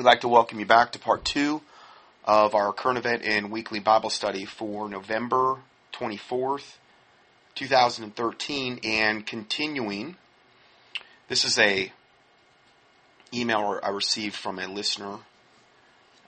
[0.00, 1.60] We'd like to welcome you back to part two
[2.24, 5.58] of our current event and weekly Bible study for November
[5.92, 6.76] 24th,
[7.54, 10.16] 2013, and continuing.
[11.28, 11.92] This is a
[13.34, 15.18] email I received from a listener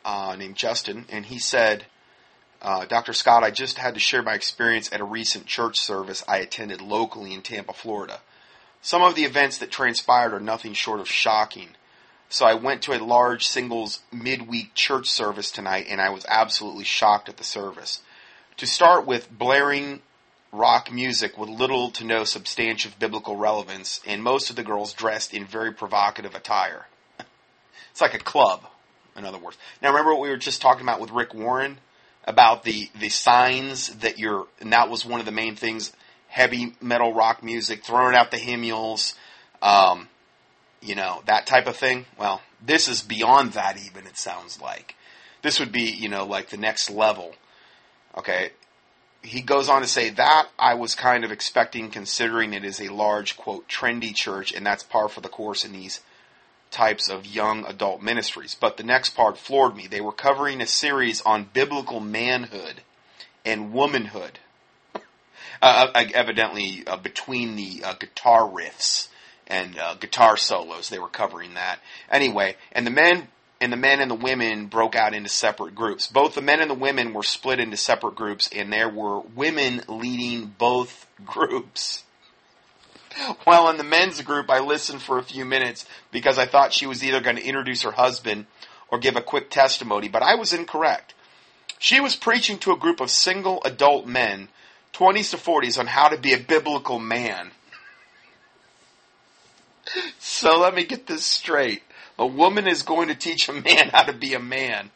[0.04, 1.86] uh, named Justin, and he said,
[2.61, 3.14] uh, Dr.
[3.14, 6.82] Scott, I just had to share my experience at a recent church service I attended
[6.82, 8.20] locally in Tampa, Florida.
[8.82, 11.70] Some of the events that transpired are nothing short of shocking.
[12.33, 16.84] So I went to a large singles midweek church service tonight and I was absolutely
[16.84, 18.01] shocked at the service.
[18.56, 20.01] To start with blaring
[20.51, 25.34] rock music with little to no substantive biblical relevance and most of the girls dressed
[25.34, 26.87] in very provocative attire.
[27.91, 28.62] it's like a club,
[29.14, 29.59] in other words.
[29.83, 31.77] Now remember what we were just talking about with Rick Warren
[32.25, 35.92] about the, the signs that you're, and that was one of the main things,
[36.28, 39.17] heavy metal rock music, throwing out the hymnals,
[39.61, 40.09] um,
[40.82, 42.06] you know, that type of thing.
[42.18, 44.96] Well, this is beyond that even, it sounds like.
[45.42, 47.34] This would be, you know, like the next level.
[48.16, 48.50] Okay.
[49.22, 52.92] He goes on to say that I was kind of expecting considering it is a
[52.92, 56.00] large, quote, trendy church, and that's par for the course in these
[56.72, 58.56] types of young adult ministries.
[58.58, 59.86] But the next part floored me.
[59.86, 62.83] They were covering a series on biblical manhood
[63.44, 64.41] and womanhood.
[65.61, 69.06] Uh, uh evidently, uh, between the uh, guitar riffs
[69.53, 70.89] and uh, guitar solos.
[70.89, 71.78] They were covering that
[72.11, 72.56] anyway.
[72.72, 73.28] And the men
[73.61, 76.08] and the men and the women broke out into separate groups.
[76.08, 79.83] Both the men and the women were split into separate groups, and there were women
[79.86, 82.03] leading both groups.
[83.45, 86.86] While in the men's group, I listened for a few minutes because I thought she
[86.86, 88.47] was either going to introduce her husband
[88.89, 91.14] or give a quick testimony, but I was incorrect.
[91.78, 94.48] She was preaching to a group of single adult men,
[94.95, 97.50] 20s to 40s, on how to be a biblical man
[100.19, 101.83] so let me get this straight.
[102.19, 104.91] A woman is going to teach a man how to be a man.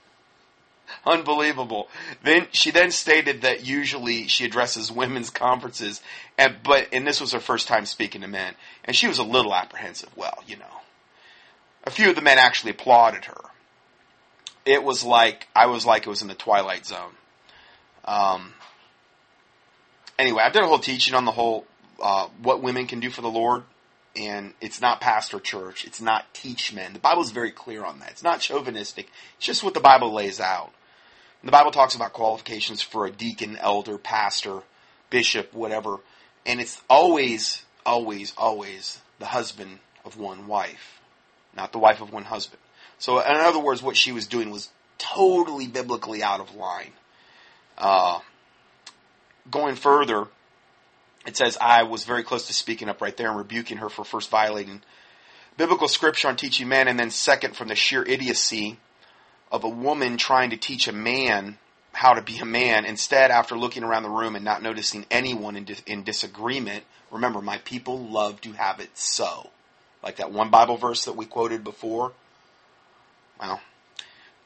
[1.05, 1.89] Unbelievable.
[2.23, 6.01] Then she then stated that usually she addresses women's conferences,
[6.39, 8.55] and but and this was her first time speaking to men,
[8.85, 10.17] and she was a little apprehensive.
[10.17, 10.65] Well, you know,
[11.85, 13.41] a few of the men actually applauded her.
[14.65, 17.13] It was like I was like it was in the twilight zone.
[18.05, 18.55] Um.
[20.19, 21.67] Anyway, I've done a whole teaching on the whole
[22.01, 23.65] uh, what women can do for the Lord
[24.17, 25.85] and it's not pastor church.
[25.85, 26.95] It's not teach men.
[26.95, 28.11] The Bible is very clear on that.
[28.11, 29.11] It's not chauvinistic.
[29.37, 30.73] It's just what the Bible lays out.
[31.43, 34.63] And the Bible talks about qualifications for a deacon, elder, pastor,
[35.11, 35.99] bishop, whatever.
[36.47, 41.01] And it's always, always, always the husband of one wife,
[41.55, 42.61] not the wife of one husband.
[42.99, 46.93] So, in other words, what she was doing was totally biblically out of line.
[47.77, 48.21] Uh,
[49.51, 50.29] going further,
[51.27, 54.05] it says, I was very close to speaking up right there and rebuking her for
[54.05, 54.83] first violating
[55.57, 58.79] biblical scripture on teaching men, and then second, from the sheer idiocy
[59.51, 61.59] of a woman trying to teach a man
[61.93, 62.85] how to be a man.
[62.85, 67.59] Instead, after looking around the room and not noticing anyone in, in disagreement, remember, my
[67.59, 69.51] people love to have it so.
[70.03, 72.13] Like that one Bible verse that we quoted before.
[73.41, 73.61] Well,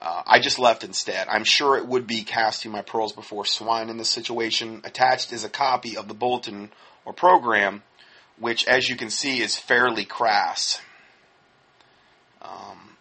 [0.02, 1.28] uh, I just left instead.
[1.28, 4.80] I'm sure it would be casting my pearls before swine in this situation.
[4.84, 6.70] Attached is a copy of the bulletin
[7.04, 7.82] or program,
[8.38, 10.80] which, as you can see, is fairly crass.
[12.40, 12.96] Um,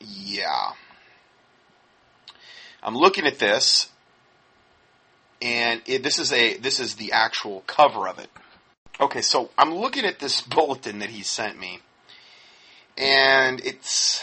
[0.00, 0.72] yeah.
[2.84, 3.88] I'm looking at this,
[5.42, 8.28] and it, this is a this is the actual cover of it.
[9.00, 11.80] Okay, so I'm looking at this bulletin that he sent me,
[12.96, 14.22] and it's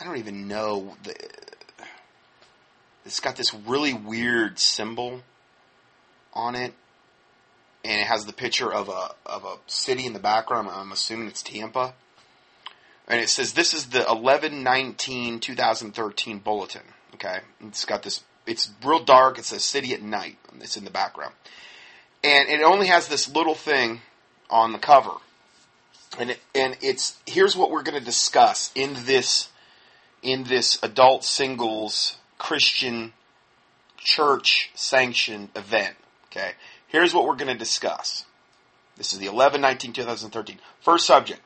[0.00, 0.94] I don't even know.
[1.02, 1.16] The,
[3.04, 5.20] it's got this really weird symbol
[6.32, 6.72] on it,
[7.84, 10.68] and it has the picture of a of a city in the background.
[10.70, 11.94] I'm assuming it's Tampa,
[13.08, 16.82] and it says this is the 11-19-2013 bulletin.
[17.14, 18.22] Okay, it's got this.
[18.46, 19.38] It's real dark.
[19.38, 20.36] It's a city at night.
[20.60, 21.34] It's in the background,
[22.22, 24.02] and it only has this little thing
[24.48, 25.14] on the cover,
[26.20, 29.48] and it, and it's here's what we're going to discuss in this
[30.22, 33.12] in this adult singles Christian
[33.96, 35.96] church sanctioned event.
[36.26, 36.52] Okay,
[36.86, 38.24] here's what we're going to discuss.
[38.96, 40.58] This is the 11 19 2013.
[40.80, 41.40] First subject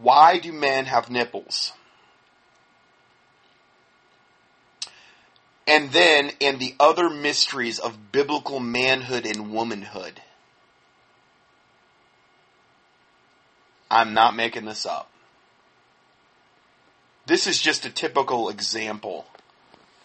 [0.00, 1.72] Why do men have nipples?
[5.66, 10.22] And then in the other mysteries of biblical manhood and womanhood.
[13.90, 15.10] I'm not making this up.
[17.28, 19.26] This is just a typical example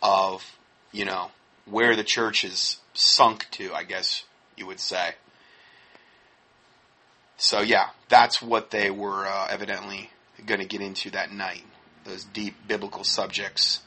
[0.01, 0.43] of,
[0.91, 1.31] you know,
[1.65, 4.25] where the church is sunk to, I guess
[4.57, 5.15] you would say.
[7.37, 10.09] So yeah, that's what they were uh, evidently
[10.45, 11.63] going to get into that night.
[12.03, 13.81] those deep biblical subjects.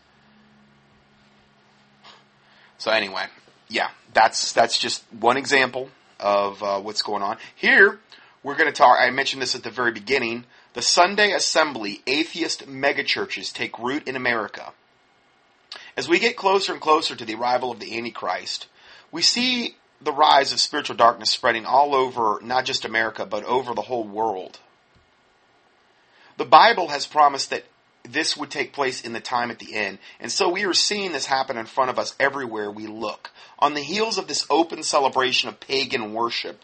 [2.78, 3.26] So anyway,
[3.68, 7.98] yeah, that's that's just one example of uh, what's going on here.
[8.46, 8.98] We're going to talk.
[9.00, 10.44] I mentioned this at the very beginning.
[10.74, 14.72] The Sunday Assembly atheist megachurches take root in America.
[15.96, 18.68] As we get closer and closer to the arrival of the Antichrist,
[19.10, 23.74] we see the rise of spiritual darkness spreading all over not just America, but over
[23.74, 24.60] the whole world.
[26.36, 27.64] The Bible has promised that
[28.04, 29.98] this would take place in the time at the end.
[30.20, 33.32] And so we are seeing this happen in front of us everywhere we look.
[33.58, 36.62] On the heels of this open celebration of pagan worship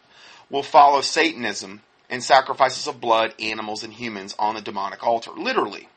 [0.52, 5.32] will follow Satanism and sacrifices of blood, animals, and humans on the demonic altar.
[5.32, 5.88] Literally.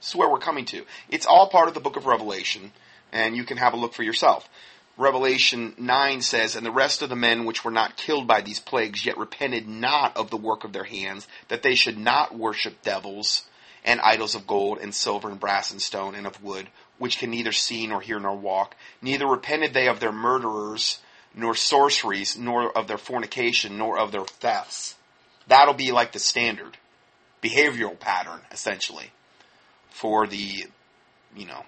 [0.00, 0.84] This is where we're coming to.
[1.08, 2.72] It's all part of the book of Revelation,
[3.12, 4.48] and you can have a look for yourself.
[4.96, 8.60] Revelation 9 says, And the rest of the men which were not killed by these
[8.60, 12.82] plagues, yet repented not of the work of their hands, that they should not worship
[12.82, 13.44] devils
[13.84, 16.68] and idols of gold and silver and brass and stone and of wood,
[16.98, 18.74] which can neither see nor hear nor walk.
[19.02, 20.98] Neither repented they of their murderers,
[21.38, 24.96] nor sorceries, nor of their fornication, nor of their thefts.
[25.46, 26.76] That'll be like the standard
[27.40, 29.12] behavioral pattern, essentially,
[29.88, 30.66] for the,
[31.36, 31.64] you know,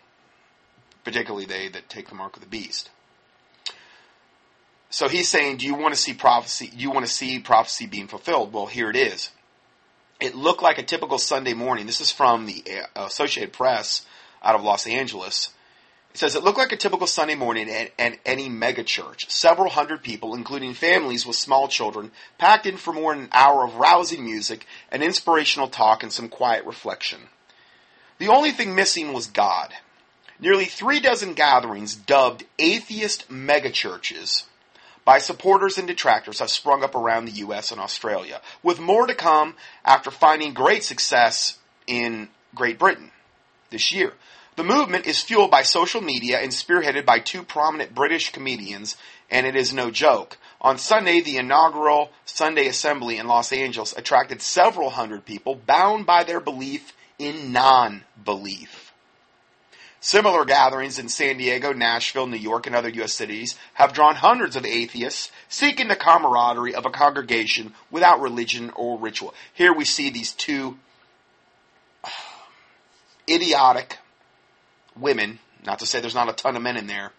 [1.04, 2.90] particularly they that take the mark of the beast.
[4.90, 6.68] So he's saying, do you want to see prophecy?
[6.74, 8.52] You want to see prophecy being fulfilled?
[8.52, 9.30] Well, here it is.
[10.18, 11.86] It looked like a typical Sunday morning.
[11.86, 12.64] This is from the
[12.96, 14.04] uh, Associated Press
[14.42, 15.50] out of Los Angeles.
[16.12, 19.30] It says it looked like a typical Sunday morning at, at any megachurch.
[19.30, 23.64] Several hundred people, including families with small children, packed in for more than an hour
[23.64, 27.20] of rousing music, an inspirational talk, and some quiet reflection.
[28.18, 29.72] The only thing missing was God.
[30.40, 34.44] Nearly three dozen gatherings dubbed atheist megachurches
[35.04, 37.70] by supporters and detractors have sprung up around the U.S.
[37.70, 39.54] and Australia, with more to come
[39.84, 43.10] after finding great success in Great Britain
[43.70, 44.12] this year.
[44.56, 48.96] The movement is fueled by social media and spearheaded by two prominent British comedians,
[49.30, 50.38] and it is no joke.
[50.60, 56.24] On Sunday, the inaugural Sunday Assembly in Los Angeles attracted several hundred people bound by
[56.24, 58.92] their belief in non belief.
[60.00, 63.12] Similar gatherings in San Diego, Nashville, New York, and other U.S.
[63.12, 68.98] cities have drawn hundreds of atheists seeking the camaraderie of a congregation without religion or
[68.98, 69.34] ritual.
[69.52, 70.78] Here we see these two
[73.28, 73.98] idiotic
[74.98, 77.12] women, not to say there's not a ton of men in there,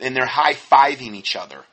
[0.00, 1.64] and they're high fiving each other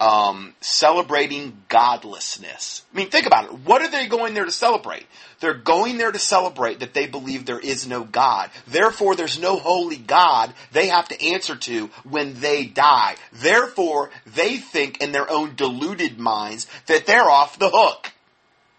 [0.00, 2.84] um, celebrating godlessness.
[2.92, 3.52] I mean, think about it.
[3.52, 5.06] What are they going there to celebrate?
[5.40, 8.50] They're going there to celebrate that they believe there is no God.
[8.66, 13.16] Therefore, there's no holy God they have to answer to when they die.
[13.32, 18.10] Therefore, they think in their own deluded minds that they're off the hook.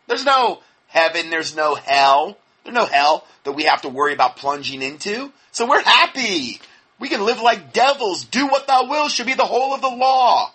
[0.07, 2.37] There's no heaven, there's no hell.
[2.63, 5.31] There's no hell that we have to worry about plunging into.
[5.51, 6.61] So we're happy.
[6.99, 8.25] We can live like devils.
[8.25, 10.51] Do what thou wilt should be the whole of the law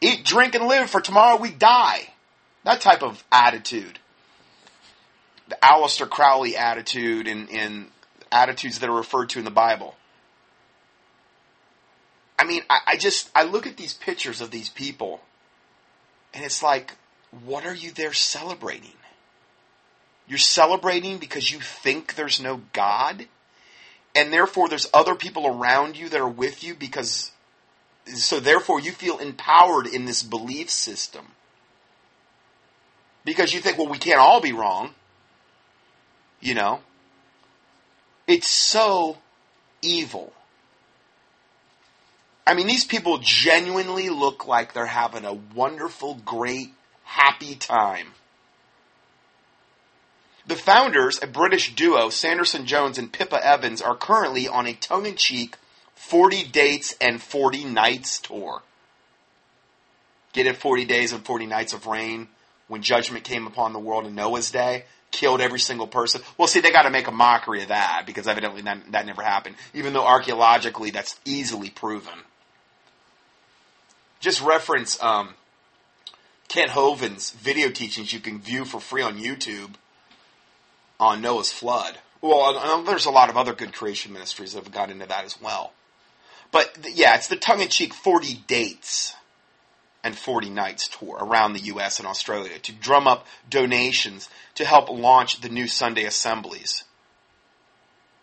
[0.00, 2.08] eat, drink, and live for tomorrow we die.
[2.64, 3.98] That type of attitude.
[5.48, 7.86] The Aleister Crowley attitude and, and
[8.30, 9.94] attitudes that are referred to in the Bible.
[12.38, 15.20] I mean, I, I just, I look at these pictures of these people
[16.32, 16.92] and it's like,
[17.44, 18.92] what are you there celebrating?
[20.30, 23.26] You're celebrating because you think there's no God?
[24.14, 27.32] And therefore there's other people around you that are with you because
[28.14, 31.26] so therefore you feel empowered in this belief system.
[33.24, 34.94] Because you think, well, we can't all be wrong.
[36.40, 36.78] You know?
[38.28, 39.18] It's so
[39.82, 40.32] evil.
[42.46, 46.68] I mean, these people genuinely look like they're having a wonderful, great,
[47.02, 48.12] happy time.
[50.46, 55.06] The founders, a British duo, Sanderson Jones and Pippa Evans, are currently on a tongue
[55.06, 55.56] in cheek
[55.94, 58.62] 40 dates and 40 nights tour.
[60.32, 62.28] Get it 40 days and 40 nights of rain
[62.68, 66.22] when judgment came upon the world in Noah's day, killed every single person.
[66.38, 69.22] Well, see, they got to make a mockery of that because evidently that, that never
[69.22, 72.14] happened, even though archaeologically that's easily proven.
[74.20, 75.34] Just reference um,
[76.48, 79.74] Kent Hovind's video teachings you can view for free on YouTube
[81.00, 81.98] on Noah's flood.
[82.20, 85.40] Well, there's a lot of other good creation ministries that have got into that as
[85.40, 85.72] well.
[86.52, 89.14] But yeah, it's the tongue in cheek 40 dates
[90.04, 91.98] and 40 nights tour around the U.S.
[91.98, 96.84] and Australia to drum up donations to help launch the new Sunday assemblies.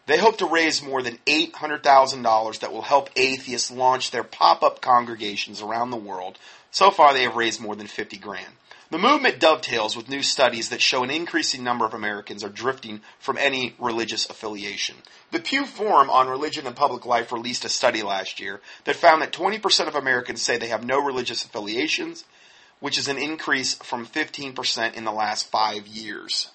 [0.06, 5.62] They hope to raise more than $800,000 that will help atheists launch their pop-up congregations
[5.62, 6.40] around the world.
[6.72, 8.54] So far, they have raised more than 50 grand.
[8.90, 13.02] The movement dovetails with new studies that show an increasing number of Americans are drifting
[13.20, 14.96] from any religious affiliation.
[15.32, 19.22] The Pew Forum on Religion and Public Life released a study last year that found
[19.22, 22.24] that 20% of Americans say they have no religious affiliations,
[22.80, 26.50] which is an increase from 15% in the last five years.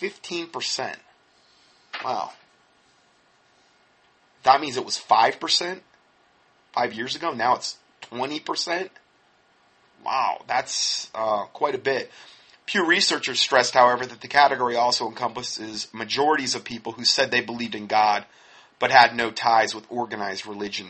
[0.00, 0.96] 15%.
[2.04, 2.32] Wow.
[4.42, 5.80] That means it was 5%
[6.72, 7.32] five years ago.
[7.32, 7.78] Now it's
[8.12, 8.90] 20%.
[10.04, 12.10] Wow, that's uh, quite a bit.
[12.66, 17.40] Pew researchers stressed, however, that the category also encompasses majorities of people who said they
[17.40, 18.24] believed in God
[18.78, 20.88] but had no ties with organized religion,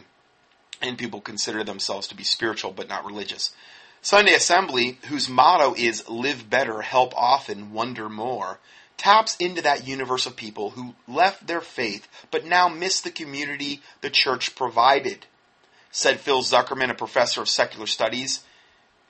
[0.83, 3.55] and people consider themselves to be spiritual but not religious.
[4.03, 8.59] Sunday Assembly, whose motto is live better, help often, wonder more,
[8.97, 13.83] taps into that universe of people who left their faith but now miss the community
[14.01, 15.27] the church provided.
[15.91, 18.45] Said Phil Zuckerman, a professor of secular studies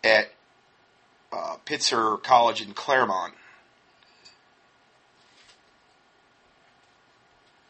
[0.07, 0.33] at
[1.33, 3.35] uh, Pitzer College in Claremont.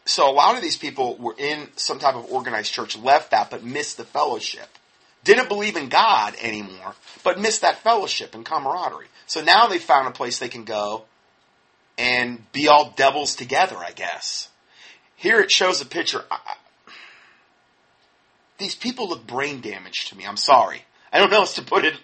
[0.05, 3.49] So a lot of these people were in some type of organized church, left that,
[3.51, 4.69] but missed the fellowship.
[5.25, 9.07] Didn't believe in God anymore, but missed that fellowship and camaraderie.
[9.25, 11.03] So now they found a place they can go
[11.97, 14.49] and be all devils together, I guess.
[15.17, 16.23] Here it shows a picture.
[16.31, 16.55] I,
[18.57, 20.25] these people look brain damaged to me.
[20.25, 20.83] I'm sorry.
[21.11, 21.95] I don't know how to put it.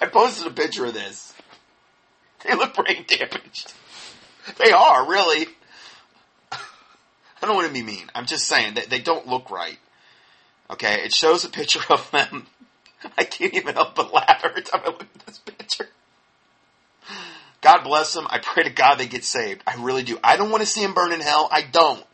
[0.00, 1.34] I posted a picture of this.
[2.44, 3.72] They look brain damaged.
[4.58, 5.46] They are, really.
[6.50, 8.10] I don't want to be mean.
[8.14, 9.78] I'm just saying that they don't look right.
[10.70, 12.46] Okay, it shows a picture of them.
[13.18, 15.88] I can't even help but laugh every time I look at this picture.
[17.60, 18.26] God bless them.
[18.28, 19.62] I pray to God they get saved.
[19.66, 20.18] I really do.
[20.22, 21.48] I don't want to see them burn in hell.
[21.50, 22.04] I don't.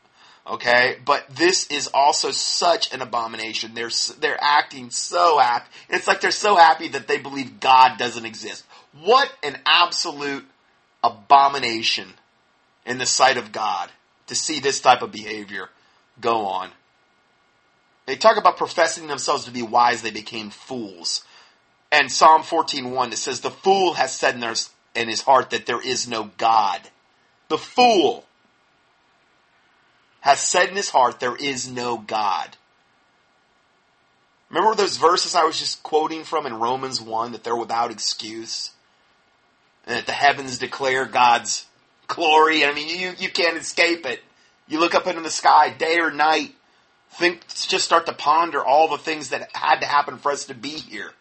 [0.49, 3.75] Okay, but this is also such an abomination.
[3.75, 5.69] They're they're acting so happy.
[5.90, 8.64] It's like they're so happy that they believe God doesn't exist.
[9.02, 10.47] What an absolute
[11.05, 12.14] abomination
[12.87, 13.90] in the sight of God
[14.28, 15.69] to see this type of behavior
[16.19, 16.71] go on.
[18.07, 21.25] They talk about professing themselves to be wise, they became fools.
[21.93, 24.55] And Psalm 14:1 it says the fool has said in, their,
[24.95, 26.81] in his heart that there is no God.
[27.49, 28.25] The fool
[30.21, 32.57] has said in his heart, There is no God.
[34.51, 38.71] Remember those verses I was just quoting from in Romans 1 that they're without excuse?
[39.87, 41.67] And that the heavens declare God's
[42.07, 42.65] glory.
[42.65, 44.21] I mean, you, you can't escape it.
[44.67, 46.55] You look up into the sky, day or night,
[47.13, 50.55] think, just start to ponder all the things that had to happen for us to
[50.55, 51.13] be here.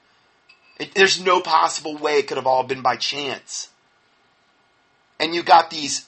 [0.80, 3.70] It, there's no possible way it could have all been by chance.
[5.20, 6.06] And you got these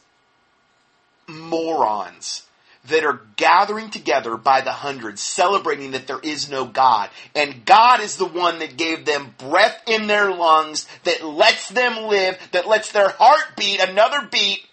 [1.28, 2.44] morons
[2.86, 7.10] that are gathering together by the hundreds, celebrating that there is no God.
[7.36, 12.08] And God is the one that gave them breath in their lungs, that lets them
[12.08, 14.66] live, that lets their heart beat another beat,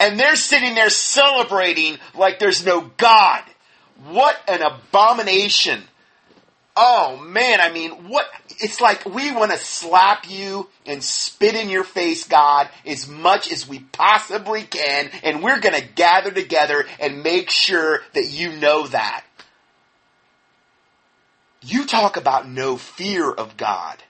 [0.00, 3.42] and they're sitting there celebrating like there's no God.
[4.08, 5.84] What an abomination
[6.74, 8.26] Oh man, I mean, what?
[8.48, 13.52] It's like we want to slap you and spit in your face, God, as much
[13.52, 18.52] as we possibly can, and we're going to gather together and make sure that you
[18.52, 19.24] know that.
[21.60, 24.02] You talk about no fear of God.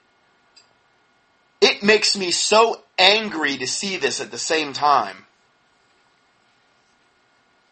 [1.61, 5.27] It makes me so angry to see this at the same time.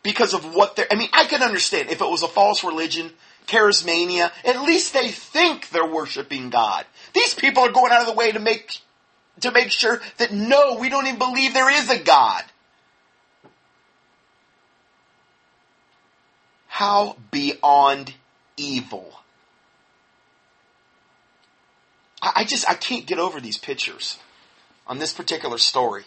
[0.02, 3.10] Because of what they're, I mean, I can understand if it was a false religion,
[3.46, 6.86] charismania, at least they think they're worshiping God.
[7.12, 8.78] These people are going out of the way to make,
[9.40, 12.44] to make sure that no, we don't even believe there is a God.
[16.68, 18.14] How beyond
[18.56, 19.20] evil.
[22.22, 24.18] I, I just, I can't get over these pictures
[24.86, 26.04] on this particular story.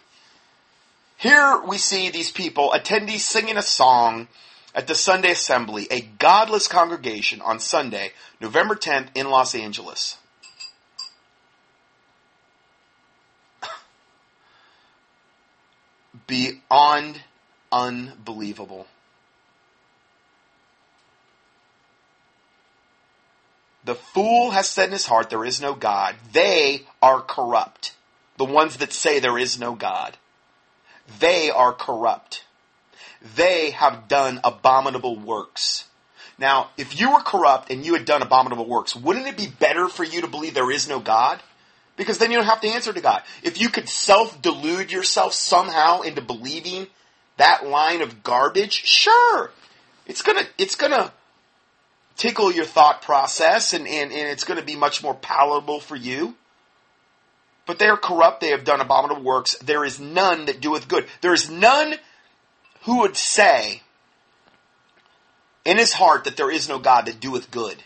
[1.17, 4.27] Here we see these people, attendees singing a song
[4.75, 8.11] at the Sunday Assembly, a godless congregation on Sunday,
[8.41, 10.17] November 10th in Los Angeles.
[16.27, 17.21] Beyond
[17.71, 18.87] unbelievable.
[23.85, 26.15] The fool has said in his heart, There is no God.
[26.31, 27.95] They are corrupt.
[28.37, 30.17] The ones that say there is no God.
[31.19, 32.45] They are corrupt
[33.35, 35.85] they have done abominable works.
[36.37, 39.87] Now, if you were corrupt and you had done abominable works, wouldn't it be better
[39.87, 41.41] for you to believe there is no God?
[41.95, 43.21] Because then you don't have to answer to God.
[43.43, 46.87] If you could self delude yourself somehow into believing
[47.37, 49.51] that line of garbage, sure.
[50.07, 51.13] It's gonna, it's gonna
[52.17, 56.35] tickle your thought process and, and, and it's gonna be much more palatable for you.
[57.65, 59.55] but they are corrupt, they have done abominable works.
[59.59, 61.07] There is none that doeth good.
[61.21, 61.95] There is none
[62.83, 63.81] who would say
[65.65, 67.83] in his heart that there is no God that doeth good.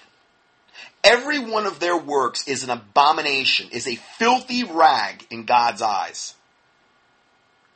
[1.03, 6.35] Every one of their works is an abomination, is a filthy rag in God's eyes.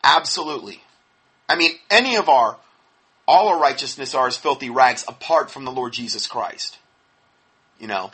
[0.04, 0.82] Absolutely.
[1.48, 2.58] I mean, any of our,
[3.28, 6.80] all our righteousness are as filthy rags apart from the Lord Jesus Christ.
[7.80, 8.12] You know,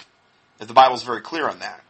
[0.60, 1.84] the Bible's very clear on that.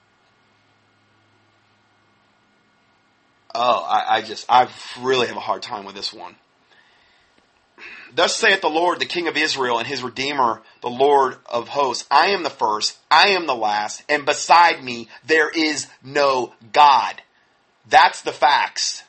[3.55, 4.69] Oh, I, I just, I
[5.01, 6.35] really have a hard time with this one.
[8.13, 12.07] Thus saith the Lord, the King of Israel, and his Redeemer, the Lord of hosts
[12.09, 17.21] I am the first, I am the last, and beside me there is no God.
[17.89, 19.03] That's the facts.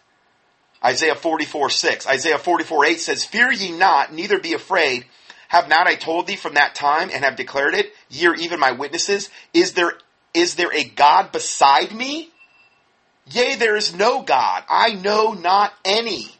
[0.84, 2.06] Isaiah 44, 6.
[2.06, 5.06] Isaiah 44, 8 says, Fear ye not, neither be afraid.
[5.48, 8.60] Have not I told thee from that time, and have declared it, ye are even
[8.60, 9.30] my witnesses?
[9.54, 9.94] Is there,
[10.34, 12.30] is there a God beside me?
[13.30, 14.64] Yea, there is no God.
[14.68, 16.37] I know not any.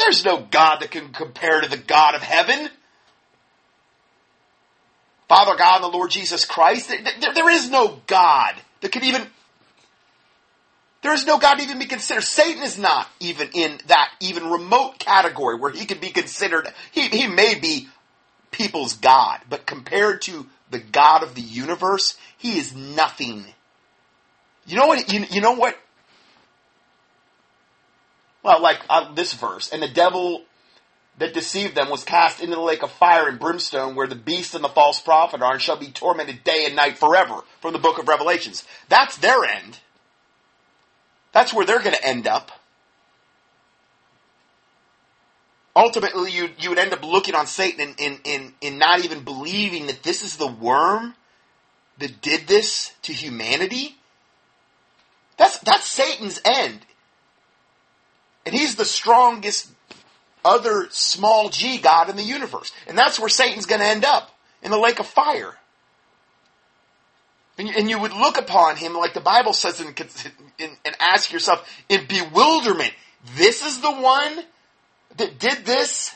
[0.00, 2.70] There's no God that can compare to the God of heaven.
[5.28, 6.88] Father God and the Lord Jesus Christ.
[6.88, 9.26] There, there, there is no God that can even
[11.02, 12.22] there is no God to even be considered.
[12.22, 16.68] Satan is not even in that even remote category where he could be considered.
[16.92, 17.88] He, he may be
[18.50, 23.46] people's God, but compared to the God of the universe, he is nothing.
[24.66, 25.10] You know what?
[25.10, 25.76] You, you know what?
[28.42, 30.44] Well, like uh, this verse, and the devil
[31.18, 34.54] that deceived them was cast into the lake of fire and brimstone, where the beast
[34.54, 37.42] and the false prophet are, and shall be tormented day and night forever.
[37.60, 38.64] From the book of Revelations.
[38.88, 39.78] That's their end.
[41.32, 42.50] That's where they're going to end up.
[45.76, 49.22] Ultimately, you, you would end up looking on Satan and, and, and, and not even
[49.22, 51.14] believing that this is the worm
[51.98, 53.96] that did this to humanity.
[55.36, 56.80] That's, that's Satan's end.
[58.46, 59.68] And he's the strongest
[60.44, 62.72] other small g God in the universe.
[62.86, 64.30] And that's where Satan's going to end up
[64.62, 65.56] in the lake of fire.
[67.58, 69.88] And you, and you would look upon him, like the Bible says, and,
[70.58, 72.92] and, and ask yourself in bewilderment,
[73.36, 74.40] this is the one
[75.18, 76.14] that did this?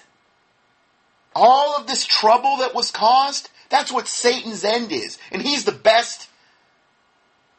[1.34, 3.50] All of this trouble that was caused?
[3.68, 5.18] That's what Satan's end is.
[5.30, 6.28] And he's the best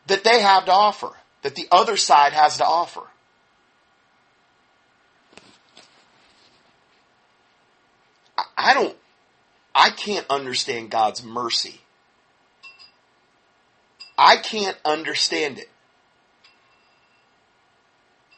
[0.07, 1.11] that they have to offer,
[1.43, 3.01] that the other side has to offer.
[8.57, 8.95] I don't,
[9.73, 11.81] I can't understand God's mercy
[14.17, 15.69] I can't understand it.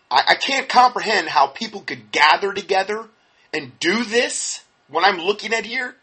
[0.10, 3.05] I, I can't comprehend how people could gather together
[3.53, 5.95] and do this when I'm looking at here,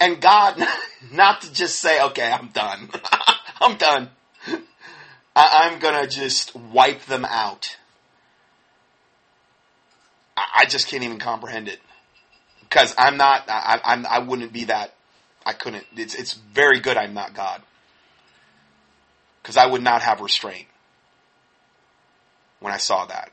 [0.00, 0.62] and God
[1.12, 2.90] not to just say, okay, I'm done.
[3.60, 4.10] I'm done.
[5.36, 7.76] I, am gonna just wipe them out.
[10.36, 11.80] I, I, just can't even comprehend it.
[12.74, 14.92] Because I'm not, I, I'm, I wouldn't be that,
[15.46, 17.62] I couldn't, it's, it's very good I'm not God
[19.40, 20.66] because I would not have restraint
[22.58, 23.30] when I saw that.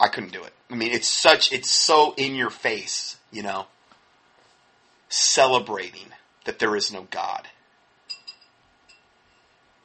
[0.00, 0.54] I couldn't do it.
[0.70, 3.66] I mean, it's such, it's so in your face, you know,
[5.10, 6.06] celebrating
[6.46, 7.46] that there is no God.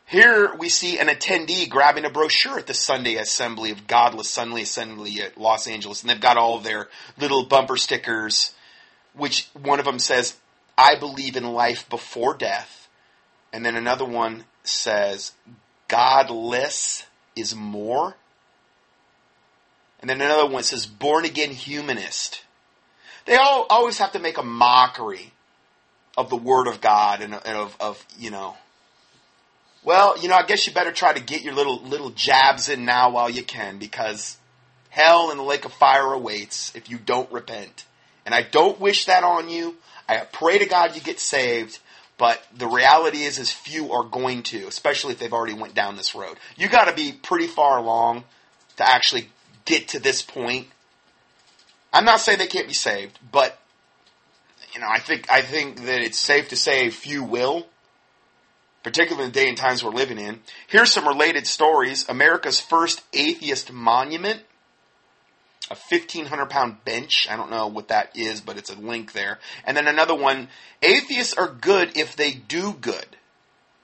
[0.07, 4.61] Here we see an attendee grabbing a brochure at the Sunday Assembly of Godless Sunday
[4.61, 8.53] Assembly at Los Angeles, and they've got all their little bumper stickers,
[9.13, 10.35] which one of them says,
[10.77, 12.87] I believe in life before death.
[13.51, 15.31] And then another one says
[15.87, 18.15] godless is more.
[20.01, 22.43] And then another one says born again humanist.
[23.25, 25.33] They all always have to make a mockery
[26.15, 28.55] of the word of God and, of, of, you know,
[29.85, 32.85] well, you know, I guess you better try to get your little little jabs in
[32.85, 34.37] now while you can because
[34.89, 37.85] hell and the lake of fire awaits if you don't repent.
[38.25, 39.75] And I don't wish that on you.
[40.09, 41.79] I pray to God you get saved.
[42.17, 45.97] But the reality is, is few are going to, especially if they've already went down
[45.97, 46.37] this road.
[46.55, 48.23] You got to be pretty far along
[48.77, 49.27] to actually
[49.65, 50.67] get to this point.
[51.91, 53.59] I'm not saying they can't be saved, but
[54.73, 57.67] you know, I think I think that it's safe to say few will,
[58.85, 60.39] particularly in the day and times we're living in.
[60.67, 62.07] Here's some related stories.
[62.07, 64.41] America's first atheist monument
[65.71, 67.27] a 1500 pound bench.
[67.27, 69.39] I don't know what that is, but it's a link there.
[69.65, 70.49] And then another one,
[70.83, 73.17] atheists are good if they do good.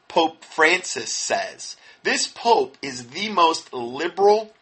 [0.07, 1.77] Pope Francis says.
[2.03, 4.53] This pope is the most liberal,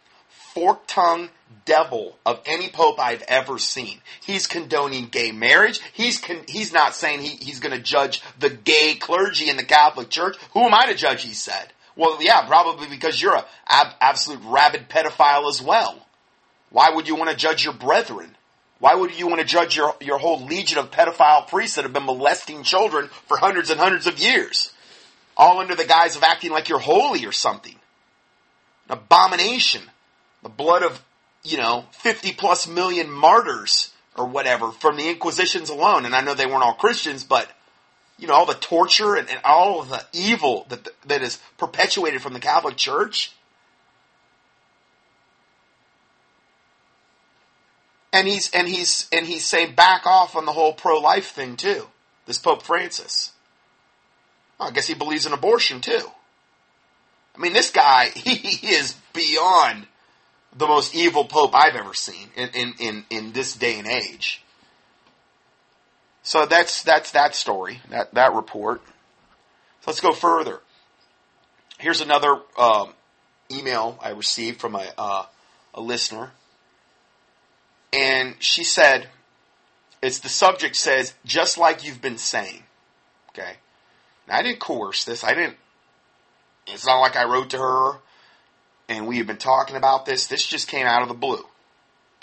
[0.54, 1.32] fork tongue
[1.66, 4.00] devil of any pope I've ever seen.
[4.22, 5.80] He's condoning gay marriage.
[5.94, 9.64] He's con- he's not saying he, he's going to judge the gay clergy in the
[9.64, 10.38] Catholic Church.
[10.54, 11.24] Who am I to judge?
[11.24, 11.74] He said.
[11.96, 16.06] Well, yeah, probably because you're a ab- absolute rabid pedophile as well.
[16.70, 18.36] Why would you want to judge your brethren?
[18.80, 21.94] Why would you want to judge your, your whole legion of pedophile priests that have
[21.94, 24.72] been molesting children for hundreds and hundreds of years?
[25.36, 27.76] All under the guise of acting like you're holy or something.
[28.88, 29.82] An abomination.
[30.44, 31.04] The blood of,
[31.44, 36.06] you know, 50 plus million martyrs or whatever from the Inquisitions alone.
[36.06, 37.50] And I know they weren't all Christians, but,
[38.18, 42.22] you know, all the torture and, and all of the evil that, that is perpetuated
[42.22, 43.32] from the Catholic Church.
[48.12, 51.56] And he's and he's and he's saying back off on the whole pro life thing
[51.56, 51.88] too.
[52.26, 53.32] This Pope Francis.
[54.60, 56.10] Well, I guess he believes in abortion too.
[57.36, 59.86] I mean, this guy he is beyond
[60.56, 64.44] the most evil pope I've ever seen in in in, in this day and age.
[66.24, 68.82] So that's that's that story, that that report.
[69.82, 70.60] So let's go further.
[71.78, 72.94] Here's another um,
[73.52, 75.26] email I received from a uh,
[75.74, 76.32] a listener
[77.92, 79.08] and she said,
[80.02, 82.64] it's the subject says, just like you've been saying.
[83.30, 83.54] Okay.
[84.28, 85.24] Now, I didn't coerce this.
[85.24, 85.58] I didn't,
[86.68, 87.94] it's not like I wrote to her
[88.90, 90.28] and we have been talking about this.
[90.28, 91.46] This just came out of the blue.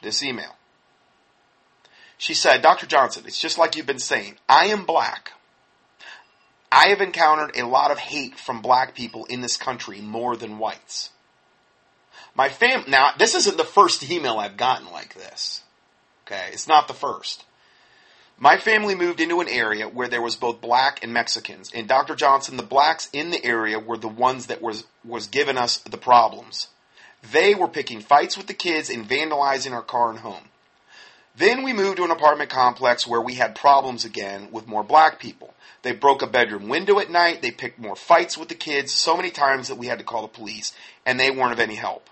[0.03, 0.57] This email.
[2.19, 2.87] She said, Dr.
[2.87, 4.37] Johnson, it's just like you've been saying.
[4.49, 5.33] I am black.
[6.71, 10.59] I have encountered a lot of hate from black people in this country more than
[10.59, 11.11] whites.
[12.35, 15.63] My fam now this isn't the first email I've gotten like this.
[16.27, 17.45] Okay, it's not the first.
[18.39, 22.15] My family moved into an area where there was both black and Mexicans, and Dr.
[22.15, 25.97] Johnson, the blacks in the area were the ones that was was giving us the
[25.97, 26.69] problems.
[27.33, 30.45] They were picking fights with the kids and vandalizing our car and home.
[31.35, 35.19] Then we moved to an apartment complex where we had problems again with more black
[35.19, 35.55] people.
[35.83, 37.41] They broke a bedroom window at night.
[37.41, 40.23] They picked more fights with the kids so many times that we had to call
[40.23, 40.73] the police,
[41.07, 42.11] and they weren't of any help.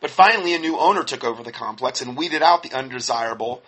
[0.00, 3.62] But finally, a new owner took over the complex and weeded out the undesirable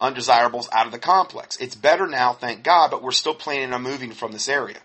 [0.00, 1.56] undesirables out of the complex.
[1.56, 4.78] It's better now, thank God, but we're still planning on moving from this area.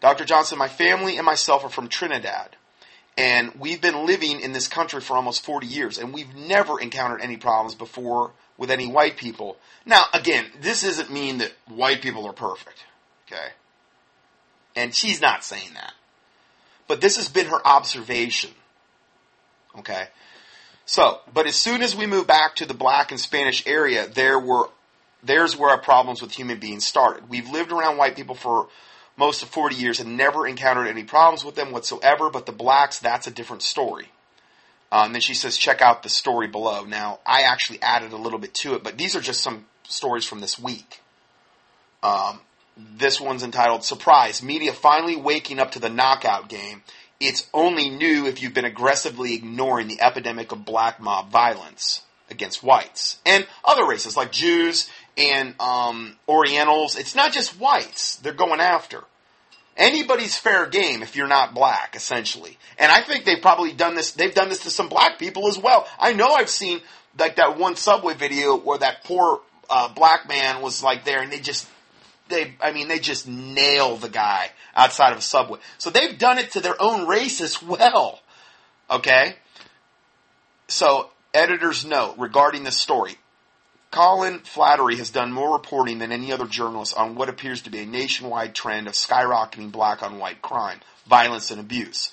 [0.00, 0.24] Dr.
[0.24, 2.56] Johnson, my family and myself are from Trinidad.
[3.16, 7.20] And we've been living in this country for almost 40 years, and we've never encountered
[7.20, 9.56] any problems before with any white people.
[9.84, 12.84] Now, again, this doesn't mean that white people are perfect,
[13.26, 13.48] okay?
[14.74, 15.92] And she's not saying that.
[16.88, 18.50] But this has been her observation,
[19.78, 20.08] okay?
[20.86, 24.38] So, but as soon as we moved back to the black and Spanish area, there
[24.38, 24.68] were
[25.22, 27.28] there's where our problems with human beings started.
[27.28, 28.68] We've lived around white people for
[29.16, 32.98] most of 40 years and never encountered any problems with them whatsoever, but the blacks,
[32.98, 34.08] that's a different story.
[34.90, 36.84] Uh, and then she says, check out the story below.
[36.84, 40.24] Now, I actually added a little bit to it, but these are just some stories
[40.24, 41.00] from this week.
[42.02, 42.40] Um,
[42.76, 46.82] this one's entitled Surprise Media Finally Waking Up to the Knockout Game
[47.20, 52.62] it's only new if you've been aggressively ignoring the epidemic of black mob violence against
[52.62, 56.96] whites and other races like Jews and um, Orientals.
[56.96, 59.04] It's not just whites they're going after.
[59.76, 62.58] Anybody's fair game if you're not black, essentially.
[62.78, 64.12] And I think they've probably done this.
[64.12, 65.86] They've done this to some black people as well.
[65.98, 66.80] I know I've seen
[67.18, 71.30] like that one subway video where that poor uh, black man was like there, and
[71.30, 71.68] they just
[72.30, 75.58] they, I mean, they just nail the guy outside of a subway.
[75.78, 78.20] So they've done it to their own race as well.
[78.90, 79.36] Okay?
[80.68, 83.16] So, editor's note regarding this story.
[83.90, 87.80] Colin Flaherty has done more reporting than any other journalist on what appears to be
[87.80, 92.12] a nationwide trend of skyrocketing black on white crime, violence, and abuse.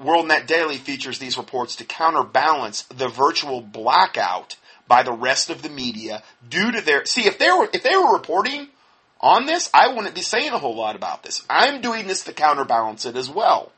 [0.00, 5.68] WorldNet Daily features these reports to counterbalance the virtual blackout by the rest of the
[5.70, 8.68] media due to their see if they were if they were reporting
[9.24, 11.42] on this, I wouldn't be saying a whole lot about this.
[11.48, 13.72] I'm doing this to counterbalance it as well.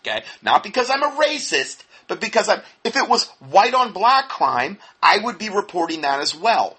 [0.00, 0.24] Okay?
[0.42, 4.76] Not because I'm a racist, but because I'm, if it was white on black crime,
[5.02, 6.76] I would be reporting that as well.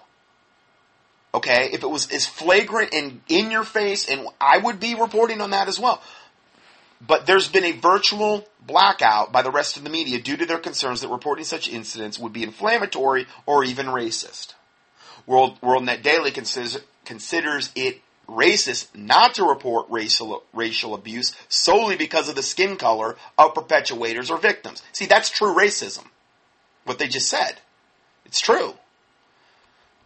[1.34, 1.70] Okay?
[1.72, 5.50] If it was as flagrant and in your face, and I would be reporting on
[5.50, 6.00] that as well.
[7.04, 10.58] But there's been a virtual blackout by the rest of the media due to their
[10.58, 14.54] concerns that reporting such incidents would be inflammatory or even racist.
[15.26, 22.28] World, WorldNet Daily considers, considers it racist not to report racial racial abuse solely because
[22.28, 24.82] of the skin color of perpetuators or victims.
[24.92, 26.04] See, that's true racism.
[26.84, 27.60] What they just said,
[28.24, 28.74] it's true.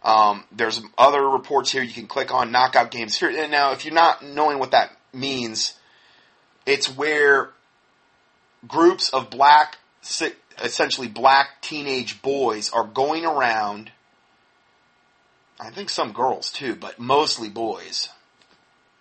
[0.03, 3.29] Um, there's other reports here you can click on knockout games here.
[3.29, 5.73] And now, if you're not knowing what that means,
[6.65, 7.49] it's where
[8.65, 9.77] groups of black,
[10.63, 13.91] essentially black teenage boys, are going around
[15.59, 18.09] I think some girls too, but mostly boys,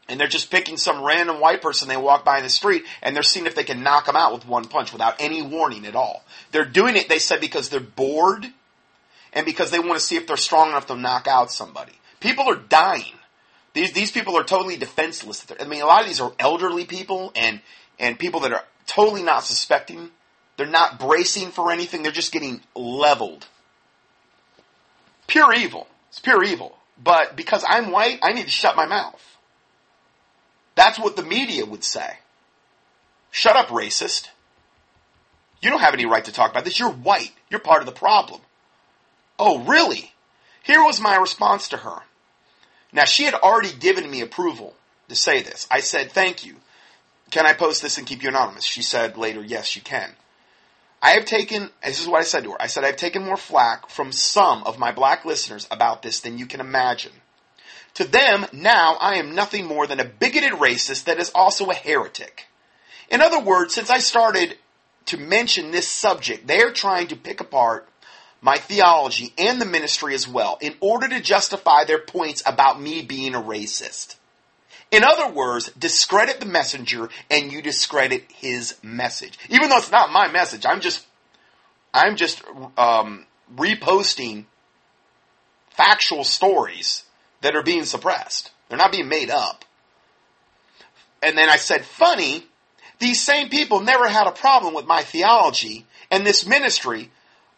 [0.08, 3.14] and they're just picking some random white person they walk by in the street and
[3.14, 5.94] they're seeing if they can knock them out with one punch without any warning at
[5.94, 6.24] all.
[6.50, 8.46] They're doing it, they said, because they're bored
[9.34, 11.92] and because they want to see if they're strong enough to knock out somebody.
[12.20, 13.12] People are dying.
[13.74, 15.46] These, these people are totally defenseless.
[15.60, 17.60] I mean, a lot of these are elderly people and,
[17.98, 20.10] and people that are totally not suspecting.
[20.56, 22.02] They're not bracing for anything.
[22.02, 23.46] They're just getting leveled.
[25.26, 25.86] Pure evil.
[26.18, 26.76] It's pure evil.
[27.00, 29.22] But because I'm white, I need to shut my mouth.
[30.74, 32.18] That's what the media would say.
[33.30, 34.28] Shut up, racist.
[35.62, 36.80] You don't have any right to talk about this.
[36.80, 37.30] You're white.
[37.50, 38.40] You're part of the problem.
[39.38, 40.12] Oh, really?
[40.64, 42.02] Here was my response to her.
[42.92, 44.74] Now, she had already given me approval
[45.08, 45.68] to say this.
[45.70, 46.56] I said, thank you.
[47.30, 48.64] Can I post this and keep you anonymous?
[48.64, 50.16] She said later, yes, you can.
[51.00, 52.62] I have taken, this is what I said to her.
[52.62, 56.38] I said, I've taken more flack from some of my black listeners about this than
[56.38, 57.12] you can imagine.
[57.94, 61.74] To them, now I am nothing more than a bigoted racist that is also a
[61.74, 62.46] heretic.
[63.10, 64.56] In other words, since I started
[65.06, 67.88] to mention this subject, they are trying to pick apart
[68.40, 73.02] my theology and the ministry as well in order to justify their points about me
[73.02, 74.16] being a racist.
[74.90, 79.38] In other words, discredit the messenger and you discredit his message.
[79.50, 81.06] Even though it's not my message, I'm just,
[81.92, 82.42] I'm just
[82.78, 84.46] um, reposting
[85.70, 87.04] factual stories
[87.42, 88.50] that are being suppressed.
[88.68, 89.64] They're not being made up.
[91.22, 92.46] And then I said, funny,
[92.98, 97.10] these same people never had a problem with my theology and this ministry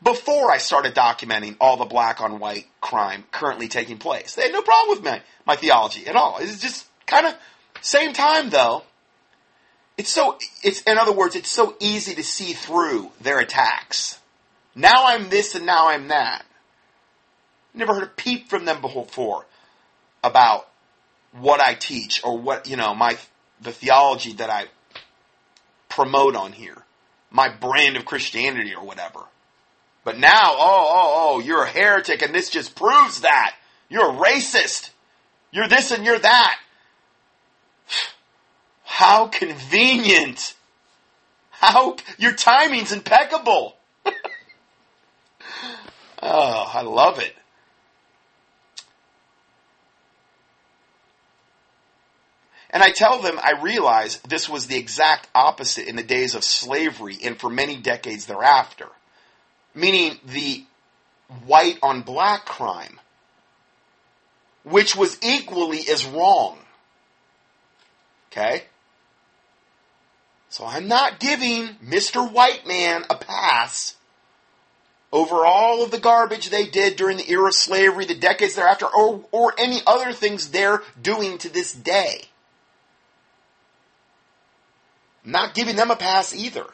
[0.02, 4.34] before I started documenting all the black on white crime currently taking place.
[4.34, 6.38] They had no problem with my, my theology at all.
[6.40, 7.34] It's just kind of
[7.82, 8.84] same time though.
[9.98, 14.18] It's so it's in other words, it's so easy to see through their attacks.
[14.74, 16.46] Now I'm this and now I'm that.
[17.74, 19.46] Never heard a peep from them before
[20.24, 20.68] about
[21.32, 23.18] what I teach or what you know my
[23.60, 24.66] the theology that I
[25.88, 26.78] promote on here,
[27.30, 29.20] my brand of Christianity or whatever.
[30.02, 33.54] But now, oh, oh, oh, you're a heretic, and this just proves that
[33.90, 34.90] you're a racist.
[35.52, 36.58] You're this and you're that.
[39.00, 40.54] How convenient.
[41.48, 43.74] How your timing's impeccable.
[46.22, 47.34] oh, I love it.
[52.68, 56.44] And I tell them I realize this was the exact opposite in the days of
[56.44, 58.88] slavery and for many decades thereafter.
[59.74, 60.66] Meaning the
[61.46, 63.00] white on black crime,
[64.62, 66.58] which was equally as wrong.
[68.30, 68.64] Okay?
[70.50, 72.30] So I'm not giving Mr.
[72.30, 73.94] White Man a pass
[75.12, 78.86] over all of the garbage they did during the era of slavery, the decades thereafter,
[78.86, 82.22] or, or any other things they're doing to this day.
[85.24, 86.66] Not giving them a pass either.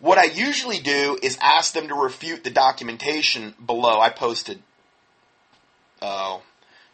[0.00, 4.00] What I usually do is ask them to refute the documentation below.
[4.00, 4.62] I posted
[6.00, 6.38] uh,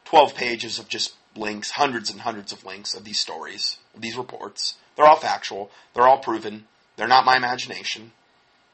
[0.06, 4.16] 12 pages of just links, hundreds and hundreds of links of these stories, of these
[4.16, 4.74] reports.
[4.96, 5.70] They're all factual.
[5.94, 6.66] They're all proven.
[6.96, 8.12] They're not my imagination.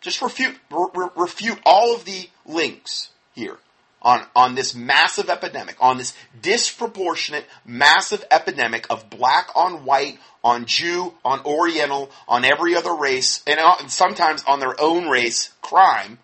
[0.00, 3.58] Just refute, re- refute all of the links here
[4.02, 10.64] on, on this massive epidemic, on this disproportionate, massive epidemic of black on white, on
[10.66, 15.52] Jew, on Oriental, on every other race, and, uh, and sometimes on their own race
[15.60, 16.18] crime.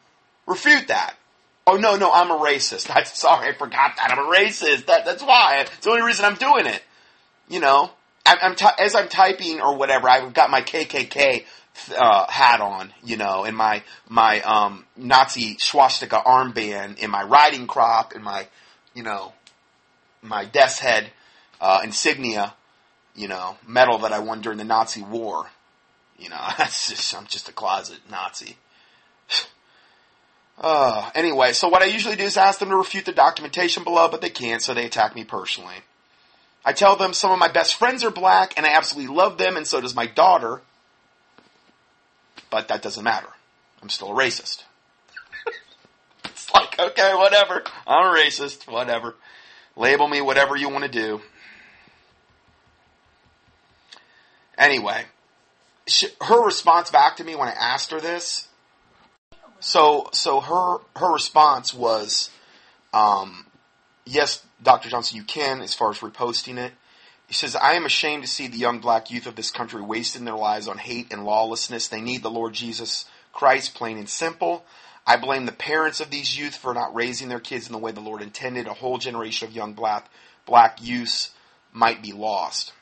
[0.47, 1.17] Refute that.
[1.67, 2.91] Oh no, no, I'm a racist.
[2.95, 4.11] I'm sorry, I forgot that.
[4.11, 4.87] I'm a racist.
[4.87, 5.61] That, that's why.
[5.61, 6.83] It's the only reason I'm doing it.
[7.49, 7.91] You know,
[8.25, 11.45] I'm, I'm t- as I'm typing or whatever, I've got my KKK
[11.97, 17.67] uh, hat on, you know, and my my um, Nazi swastika armband, and my riding
[17.67, 18.49] crop, and my,
[18.95, 19.33] you know,
[20.23, 21.11] my death's head
[21.61, 22.55] uh, insignia,
[23.15, 25.47] you know, medal that I won during the Nazi war.
[26.19, 28.57] You know, that's just, I'm just a closet Nazi.
[30.59, 34.09] Uh, anyway, so what I usually do is ask them to refute the documentation below,
[34.09, 35.77] but they can't, so they attack me personally.
[36.65, 39.57] I tell them some of my best friends are black, and I absolutely love them,
[39.57, 40.61] and so does my daughter.
[42.51, 43.29] But that doesn't matter.
[43.83, 44.63] I'm still a racist.
[46.25, 47.65] it's like, okay, whatever.
[47.87, 49.17] I'm a racist, whatever.
[49.75, 51.21] Label me whatever you want to do.
[54.57, 55.05] Anyway,
[55.87, 58.49] she, her response back to me when I asked her this,
[59.63, 62.31] so so her her response was,
[62.93, 63.47] um,
[64.05, 64.89] yes, Dr.
[64.91, 66.73] Johnson, you can as far as reposting it.
[67.29, 70.25] He says, I am ashamed to see the young black youth of this country wasting
[70.25, 71.89] their lives on hate and lawlessness.
[71.89, 74.65] They need the Lord Jesus Christ, plain and simple.
[75.07, 77.93] I blame the parents of these youth for not raising their kids in the way
[77.93, 78.67] the Lord intended.
[78.67, 80.11] A whole generation of young black
[80.45, 81.31] black youths
[81.73, 82.73] might be lost.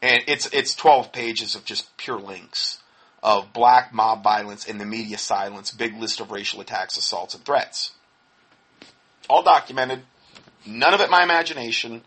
[0.00, 2.78] And it's it's 12 pages of just pure links
[3.24, 7.42] of black mob violence and the media silence, big list of racial attacks, assaults, and
[7.42, 7.92] threats.
[9.30, 10.02] All documented.
[10.66, 12.02] None of it my imagination.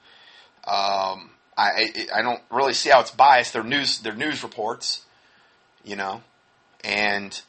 [0.63, 3.53] Um, I, I don't really see how it's biased.
[3.53, 5.05] They're news, they're news reports,
[5.83, 6.21] you know,
[6.83, 7.41] and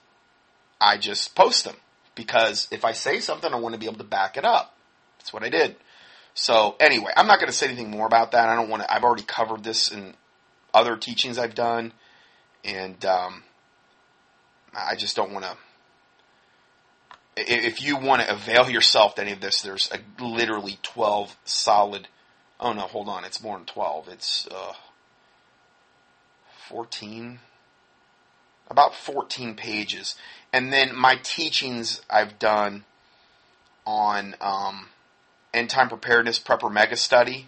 [0.80, 1.76] I just post them
[2.14, 4.74] because if I say something, I want to be able to back it up.
[5.18, 5.76] That's what I did.
[6.32, 8.48] So anyway, I'm not going to say anything more about that.
[8.48, 8.90] I don't want to.
[8.92, 10.14] I've already covered this in
[10.72, 11.92] other teachings I've done,
[12.64, 13.42] and um,
[14.86, 15.56] I just don't want to.
[17.36, 22.08] If you want to avail yourself to any of this, there's a, literally 12 solid.
[22.58, 23.24] Oh no, hold on.
[23.24, 24.08] It's more than 12.
[24.08, 24.72] It's uh,
[26.68, 27.38] 14.
[28.68, 30.16] About 14 pages.
[30.52, 32.84] And then my teachings I've done
[33.86, 34.88] on um,
[35.54, 37.46] end time preparedness prepper mega study,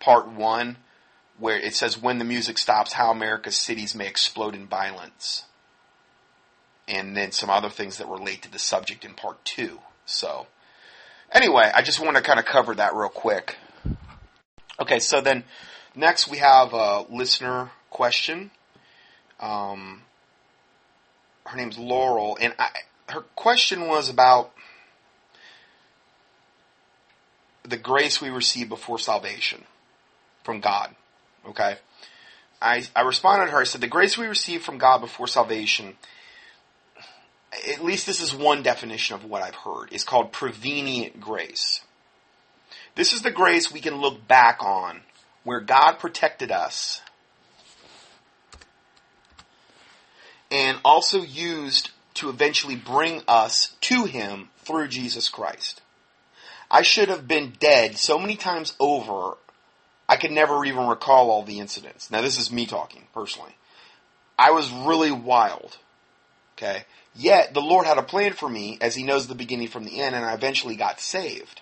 [0.00, 0.78] part one,
[1.38, 5.44] where it says when the music stops, how America's cities may explode in violence
[6.88, 9.78] and then some other things that relate to the subject in part two.
[10.06, 10.46] So,
[11.32, 13.56] anyway, I just want to kind of cover that real quick.
[14.80, 15.44] Okay, so then
[15.94, 18.50] next we have a listener question.
[19.40, 20.02] Um,
[21.46, 22.70] her name's Laurel, and I,
[23.08, 24.52] her question was about
[27.64, 29.64] the grace we receive before salvation
[30.44, 30.94] from God.
[31.48, 31.76] Okay?
[32.60, 35.96] I, I responded to her, I said, the grace we receive from God before salvation
[37.68, 41.82] at least this is one definition of what I've heard, is called prevenient grace.
[42.94, 45.00] This is the grace we can look back on
[45.44, 47.00] where God protected us
[50.50, 55.80] and also used to eventually bring us to Him through Jesus Christ.
[56.70, 59.36] I should have been dead so many times over,
[60.08, 62.10] I could never even recall all the incidents.
[62.10, 63.54] Now, this is me talking personally.
[64.38, 65.78] I was really wild.
[66.56, 66.84] Okay?
[67.14, 70.00] Yet the Lord had a plan for me as he knows the beginning from the
[70.00, 71.60] end and I eventually got saved.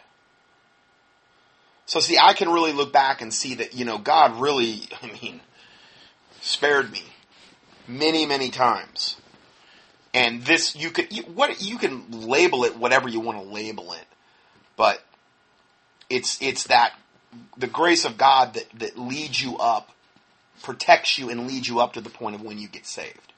[1.86, 5.10] So see, I can really look back and see that, you know, God really, I
[5.20, 5.40] mean,
[6.40, 7.02] spared me
[7.88, 9.16] many, many times.
[10.14, 13.92] And this, you could, you, what, you can label it whatever you want to label
[13.92, 14.04] it.
[14.76, 15.02] But
[16.08, 16.94] it's, it's that,
[17.56, 19.90] the grace of God that, that leads you up,
[20.62, 23.29] protects you and leads you up to the point of when you get saved.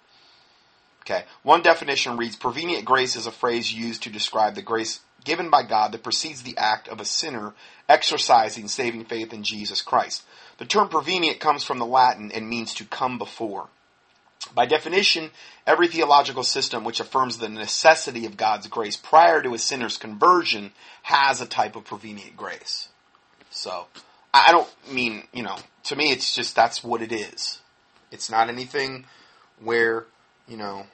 [1.02, 1.24] Okay.
[1.42, 5.62] One definition reads, prevenient grace is a phrase used to describe the grace given by
[5.62, 7.54] God that precedes the act of a sinner
[7.88, 10.22] exercising saving faith in Jesus Christ.
[10.58, 13.68] The term prevenient comes from the Latin and means to come before.
[14.54, 15.30] By definition,
[15.66, 20.72] every theological system which affirms the necessity of God's grace prior to a sinner's conversion
[21.02, 22.88] has a type of prevenient grace.
[23.50, 23.86] So,
[24.34, 27.60] I don't mean, you know, to me it's just that's what it is.
[28.10, 29.04] It's not anything
[29.60, 30.06] where
[30.48, 30.86] you know,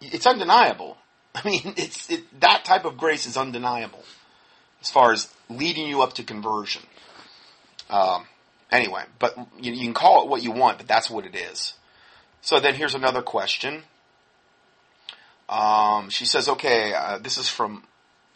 [0.00, 0.96] it's undeniable.
[1.34, 4.04] I mean, it's it, that type of grace is undeniable
[4.80, 6.82] as far as leading you up to conversion.
[7.88, 8.26] Um,
[8.70, 11.74] anyway, but you, you, can call it what you want, but that's what it is.
[12.40, 13.82] So then here's another question.
[15.48, 17.84] Um, she says, okay, uh, this is from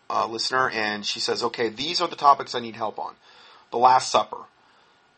[0.09, 3.15] a listener, and she says, okay, these are the topics I need help on.
[3.71, 4.45] The Last Supper.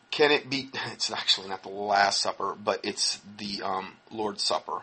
[0.09, 4.81] Can it be, it's actually not the Last Supper, but it's the um, Lord's Supper.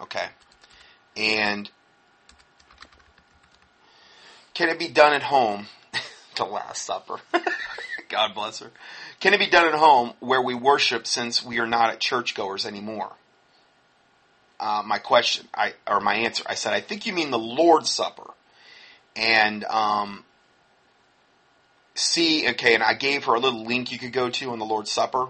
[0.00, 0.26] Okay.
[1.16, 1.70] And
[4.54, 5.66] can it be done at home?
[6.36, 7.16] the Last Supper.
[8.08, 8.70] God bless her.
[9.20, 12.66] Can it be done at home where we worship since we are not at churchgoers
[12.66, 13.12] anymore?
[14.58, 17.88] Uh, my question, I or my answer, I said, I think you mean the Lord's
[17.88, 18.30] Supper,
[19.16, 20.24] and um,
[21.94, 24.66] see, okay, and I gave her a little link you could go to on the
[24.66, 25.28] Lord's Supper.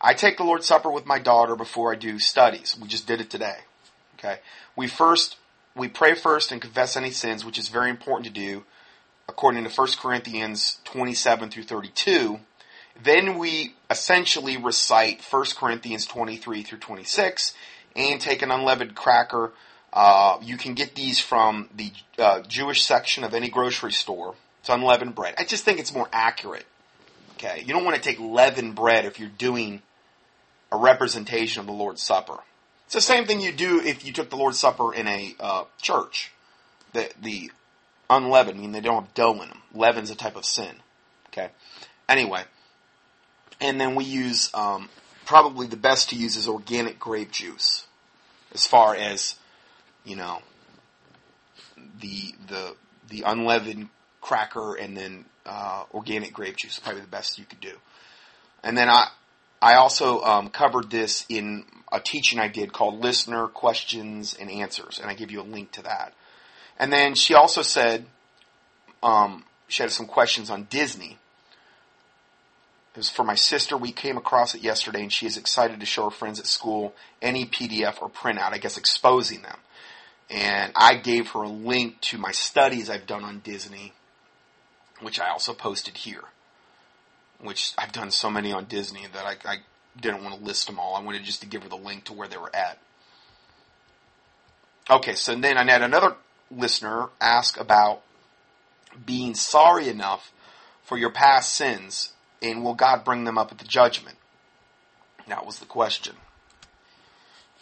[0.00, 2.76] I take the Lord's Supper with my daughter before I do studies.
[2.80, 3.58] We just did it today.
[4.18, 4.38] Okay.
[4.76, 5.36] We first,
[5.74, 8.64] we pray first and confess any sins, which is very important to do
[9.28, 12.40] according to 1 Corinthians 27 through 32.
[13.02, 17.54] Then we essentially recite 1 Corinthians 23 through 26
[17.94, 19.52] and take an unleavened cracker.
[19.92, 24.34] Uh, you can get these from the uh, Jewish section of any grocery store.
[24.60, 25.34] It's unleavened bread.
[25.38, 26.66] I just think it's more accurate.
[27.34, 27.62] Okay.
[27.64, 29.82] You don't want to take leavened bread if you're doing
[30.70, 32.38] a representation of the Lord's Supper.
[32.86, 35.64] It's the same thing you do if you took the Lord's Supper in a uh,
[35.80, 36.32] church.
[36.92, 37.50] The the
[38.08, 39.62] unleavened, I mean they don't have dough in them.
[39.74, 40.74] Leaven's a type of sin.
[41.28, 41.50] Okay.
[42.08, 42.42] Anyway,
[43.60, 44.88] and then we use um,
[45.26, 47.86] probably the best to use is organic grape juice,
[48.54, 49.34] as far as
[50.04, 50.40] you know
[52.00, 52.74] the the
[53.10, 53.88] the unleavened
[54.20, 56.74] cracker and then uh, organic grape juice.
[56.74, 57.76] is Probably the best you could do.
[58.62, 59.08] And then I,
[59.60, 64.98] I also um, covered this in a teaching I did called Listener Questions and Answers,
[65.00, 66.14] and I give you a link to that.
[66.78, 68.06] And then she also said
[69.02, 71.18] um, she had some questions on Disney.
[72.94, 73.76] It was for my sister.
[73.76, 76.94] We came across it yesterday, and she is excited to show her friends at school
[77.20, 79.58] any PDF or printout, I guess exposing them.
[80.30, 83.92] And I gave her a link to my studies I've done on Disney,
[85.00, 86.24] which I also posted here.
[87.40, 89.56] Which I've done so many on Disney that I, I
[90.00, 90.96] didn't want to list them all.
[90.96, 92.78] I wanted just to give her the link to where they were at.
[94.90, 96.16] Okay, so then I had another
[96.50, 98.02] listener ask about
[99.04, 100.32] being sorry enough
[100.82, 104.16] for your past sins and will God bring them up at the judgment?
[105.26, 106.16] That was the question.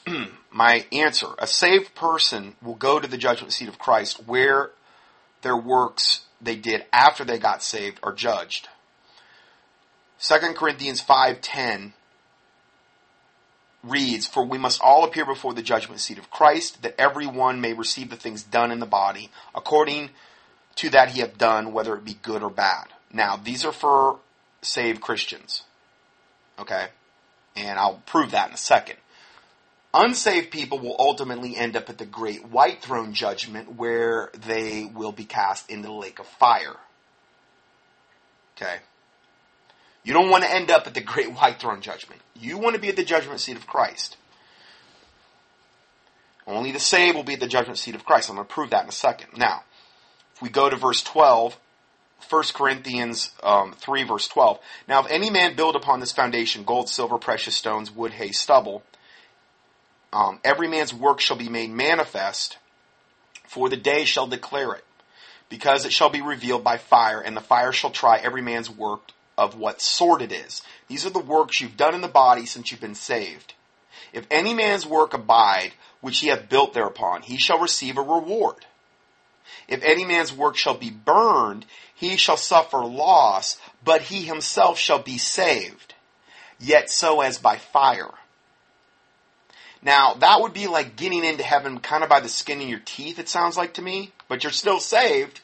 [0.53, 4.71] My answer a saved person will go to the judgment seat of Christ where
[5.43, 8.69] their works they did after they got saved are judged.
[10.21, 11.93] 2 Corinthians 5:10
[13.83, 17.61] reads, For we must all appear before the judgment seat of Christ, that every one
[17.61, 20.11] may receive the things done in the body, according
[20.77, 22.87] to that he hath done, whether it be good or bad.
[23.13, 24.19] Now, these are for
[24.63, 25.63] saved Christians.
[26.59, 26.89] Okay?
[27.55, 28.97] And I'll prove that in a second.
[29.95, 35.13] Unsaved people will ultimately end up at the great white throne judgment where they will
[35.13, 36.77] be cast into the lake of fire.
[38.57, 38.77] Okay?
[40.07, 42.21] You don't want to end up at the great white throne judgment.
[42.37, 44.17] You want to be at the judgment seat of Christ.
[46.47, 48.31] Only the saved will be at the judgment seat of Christ.
[48.31, 49.37] I'm going to prove that in a second.
[49.37, 49.65] Now,
[50.33, 51.59] if we go to verse 12,
[52.31, 54.61] 1 Corinthians um, 3, verse 12.
[54.87, 58.85] Now, if any man build upon this foundation gold, silver, precious stones, wood, hay, stubble,
[60.13, 62.59] um, every man's work shall be made manifest,
[63.43, 64.85] for the day shall declare it,
[65.49, 69.11] because it shall be revealed by fire, and the fire shall try every man's work
[69.39, 70.63] of what sort it is.
[70.89, 73.55] These are the works you've done in the body since you've been saved.
[74.13, 78.67] If any man's work abide, which he hath built thereupon, he shall receive a reward.
[79.69, 85.01] If any man's work shall be burned, he shall suffer loss, but he himself shall
[85.01, 85.95] be saved,
[86.59, 88.13] yet so as by fire.
[89.83, 92.81] Now, that would be like getting into heaven kind of by the skin of your
[92.85, 95.41] teeth, it sounds like to me, but you're still saved,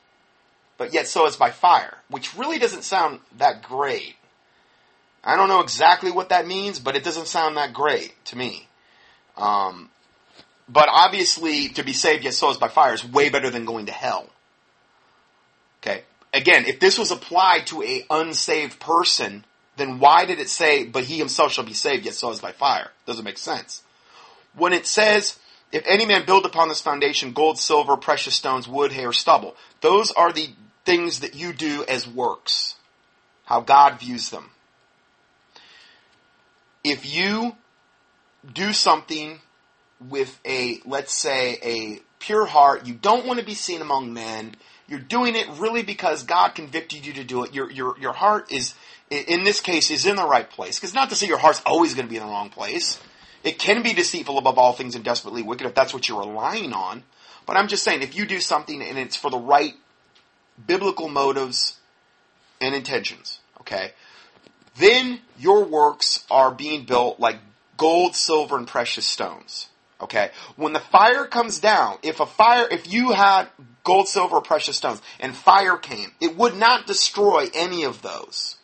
[0.83, 4.17] but yet so is by fire, which really doesn't sound that great.
[5.23, 8.67] I don't know exactly what that means, but it doesn't sound that great to me.
[9.37, 9.91] Um,
[10.69, 13.87] but obviously, to be saved yet so is by fire is way better than going
[13.87, 14.29] to hell.
[15.81, 16.03] Okay.
[16.35, 19.45] Again, if this was applied to a unsaved person,
[19.77, 22.51] then why did it say, but he himself shall be saved yet so is by
[22.51, 22.91] fire?
[23.07, 23.85] Doesn't make sense.
[24.57, 25.39] When it says,
[25.73, 29.57] if any man build upon this foundation gold, silver, precious stones, wood, hay, or stubble,
[29.81, 30.51] those are the
[30.85, 32.77] things that you do as works.
[33.45, 34.51] How God views them.
[36.85, 37.57] If you
[38.53, 39.41] do something
[40.09, 44.55] with a, let's say, a pure heart, you don't want to be seen among men,
[44.89, 47.55] you're doing it really because God convicted you to do it.
[47.55, 48.75] Your, your, your heart is,
[49.11, 50.79] in this case, is in the right place.
[50.79, 53.01] Because not to say your heart's always going to be in the wrong place.
[53.45, 56.73] It can be deceitful above all things and desperately wicked if that's what you're relying
[56.73, 57.05] on.
[57.47, 59.75] But I'm just saying, if you do something and it's for the right
[60.67, 61.79] biblical motives
[62.61, 63.93] and intentions, okay,
[64.77, 67.39] then your works are being built like
[67.77, 69.69] gold, silver, and precious stones.
[70.01, 70.31] Okay.
[70.57, 73.49] When the fire comes down, if a fire, if you had
[73.85, 78.57] gold, silver, precious stones, and fire came, it would not destroy any of those.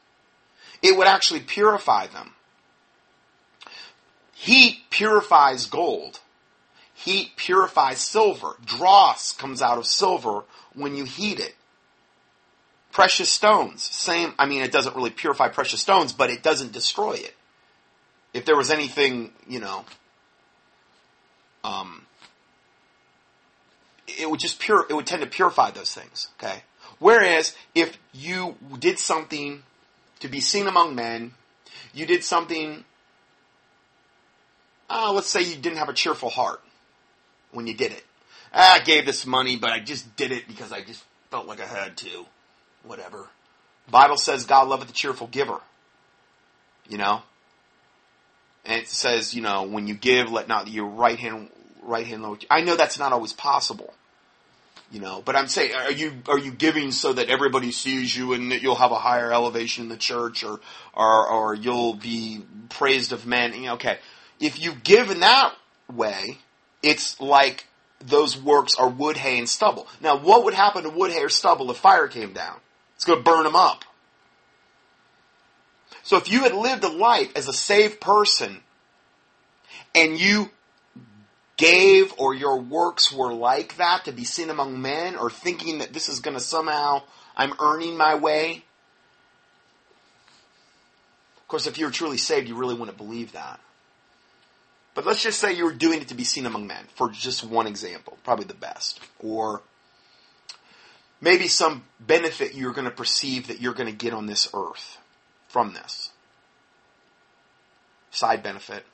[0.82, 2.34] It would actually purify them.
[4.34, 6.20] Heat purifies gold.
[6.94, 8.56] Heat purifies silver.
[8.64, 11.54] Dross comes out of silver when you heat it.
[12.92, 17.12] Precious stones, same, I mean, it doesn't really purify precious stones, but it doesn't destroy
[17.12, 17.36] it.
[18.32, 19.84] If there was anything, you know,
[21.64, 22.06] um,
[24.06, 26.62] it would just pure, it would tend to purify those things, okay?
[26.98, 29.62] Whereas if you did something
[30.20, 31.32] to be seen among men,
[31.92, 32.84] you did something,
[34.90, 36.62] uh, let's say you didn't have a cheerful heart
[37.52, 38.04] when you did it.
[38.52, 41.60] Ah, I gave this money, but I just did it because I just felt like
[41.60, 42.26] I had to.
[42.88, 43.26] Whatever.
[43.90, 45.60] Bible says God loveth the cheerful giver.
[46.88, 47.22] You know?
[48.64, 51.50] And it says, you know, when you give, let not your right hand
[51.82, 52.36] right hand low.
[52.50, 53.92] I know that's not always possible,
[54.90, 55.22] you know.
[55.24, 58.62] But I'm saying, are you are you giving so that everybody sees you and that
[58.62, 60.60] you'll have a higher elevation in the church, or
[60.94, 63.54] or or you'll be praised of men?
[63.70, 63.98] Okay,
[64.40, 65.54] if you give in that
[65.90, 66.38] way,
[66.82, 67.66] it's like
[68.00, 69.88] those works are wood, hay, and stubble.
[70.00, 72.56] Now, what would happen to wood, hay, or stubble if fire came down?
[72.98, 73.84] It's going to burn them up.
[76.02, 78.62] So if you had lived a life as a saved person
[79.94, 80.50] and you
[81.56, 85.92] gave or your works were like that to be seen among men or thinking that
[85.92, 87.02] this is going to somehow,
[87.36, 88.64] I'm earning my way.
[91.36, 93.60] Of course, if you were truly saved, you really wouldn't believe that.
[94.96, 97.44] But let's just say you were doing it to be seen among men, for just
[97.44, 98.98] one example, probably the best.
[99.20, 99.62] Or
[101.20, 104.98] maybe some benefit you're going to perceive that you're going to get on this earth
[105.48, 106.10] from this.
[108.10, 108.84] Side benefit.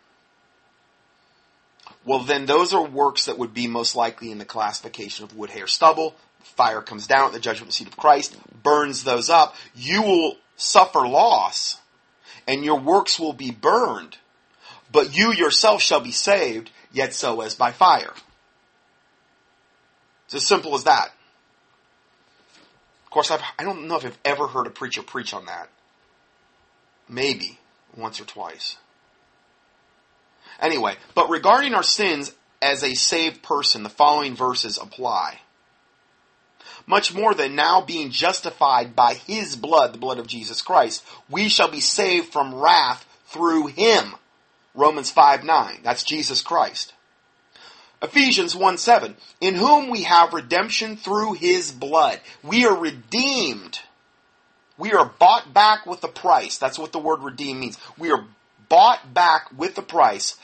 [2.05, 5.51] Well, then those are works that would be most likely in the classification of wood,
[5.51, 6.15] hair, stubble.
[6.43, 9.55] Fire comes down at the judgment seat of Christ, burns those up.
[9.75, 11.79] You will suffer loss,
[12.47, 14.19] and your works will be burned
[14.95, 18.13] but you yourself shall be saved, yet so as by fire.
[20.27, 21.09] It's as simple as that.
[23.15, 25.69] Course, I've, I do not know if I've ever heard a preacher preach on that.
[27.09, 27.61] Maybe
[27.97, 28.77] once or twice.
[30.59, 35.39] Anyway, but regarding our sins as a saved person, the following verses apply.
[36.89, 41.49] Much more than now being justified by his blood, the blood of Jesus Christ, we
[41.49, 44.17] shall be saved from wrath through him.
[44.75, 45.79] Romans 5 9.
[45.85, 46.94] That's Jesus Christ.
[48.05, 49.17] Ephesians 1 7.
[49.41, 52.21] In whom we have redemption through his blood.
[52.43, 53.81] We are redeemed.
[54.77, 56.59] We are bought back with a price.
[56.59, 57.79] That's what the word redeem means.
[57.99, 58.25] We are
[58.69, 60.37] bought back with the price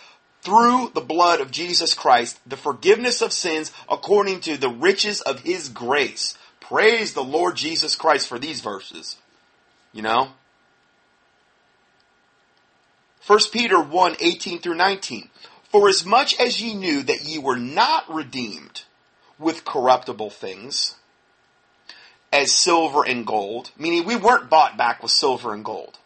[0.43, 5.41] through the blood of Jesus Christ, the forgiveness of sins according to the riches of
[5.41, 6.39] his grace.
[6.61, 9.17] Praise the Lord Jesus Christ for these verses.
[9.93, 10.29] You know?
[13.27, 15.29] 1 Peter 1, 18 through 19.
[15.71, 18.83] For as much as ye knew that ye were not redeemed
[19.39, 20.97] with corruptible things,
[22.33, 25.99] as silver and gold, meaning we weren't bought back with silver and gold,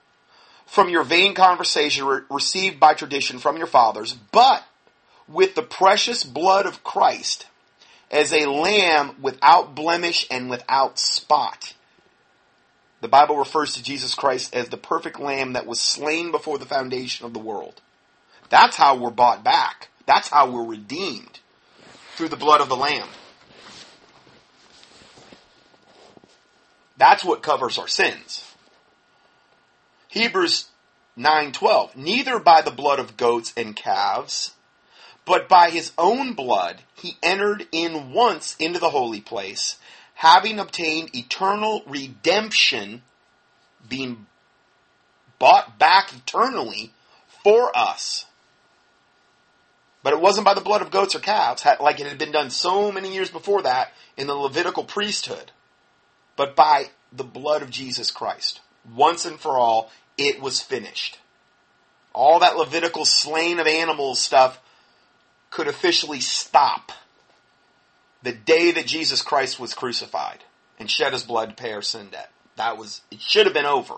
[0.67, 4.65] from your vain conversation re- received by tradition from your fathers, but
[5.27, 7.47] with the precious blood of Christ,
[8.11, 11.75] as a lamb without blemish and without spot.
[13.01, 16.67] The Bible refers to Jesus Christ as the perfect lamb that was slain before the
[16.67, 17.81] foundation of the world.
[18.55, 19.89] That's how we're bought back.
[20.07, 21.41] That's how we're redeemed
[22.15, 23.09] through the blood of the lamb.
[26.97, 28.55] That's what covers our sins.
[30.07, 30.69] Hebrews
[31.19, 34.53] 9:12 Neither by the blood of goats and calves
[35.25, 39.79] but by his own blood he entered in once into the holy place
[40.15, 43.03] having obtained eternal redemption,
[43.89, 44.29] being
[45.41, 46.93] bought back eternally
[47.43, 48.27] for us.
[50.05, 52.51] But it wasn't by the blood of goats or calves, like it had been done
[52.51, 55.51] so many years before that in the Levitical priesthood,
[56.37, 58.61] but by the blood of Jesus Christ.
[58.95, 61.19] Once and for all, it was finished.
[62.13, 64.61] All that Levitical slain of animals stuff
[65.51, 66.93] could officially stop
[68.23, 70.45] the day that Jesus Christ was crucified
[70.79, 72.31] and shed his blood to pay our sin debt.
[72.57, 73.95] That was, it should have been over.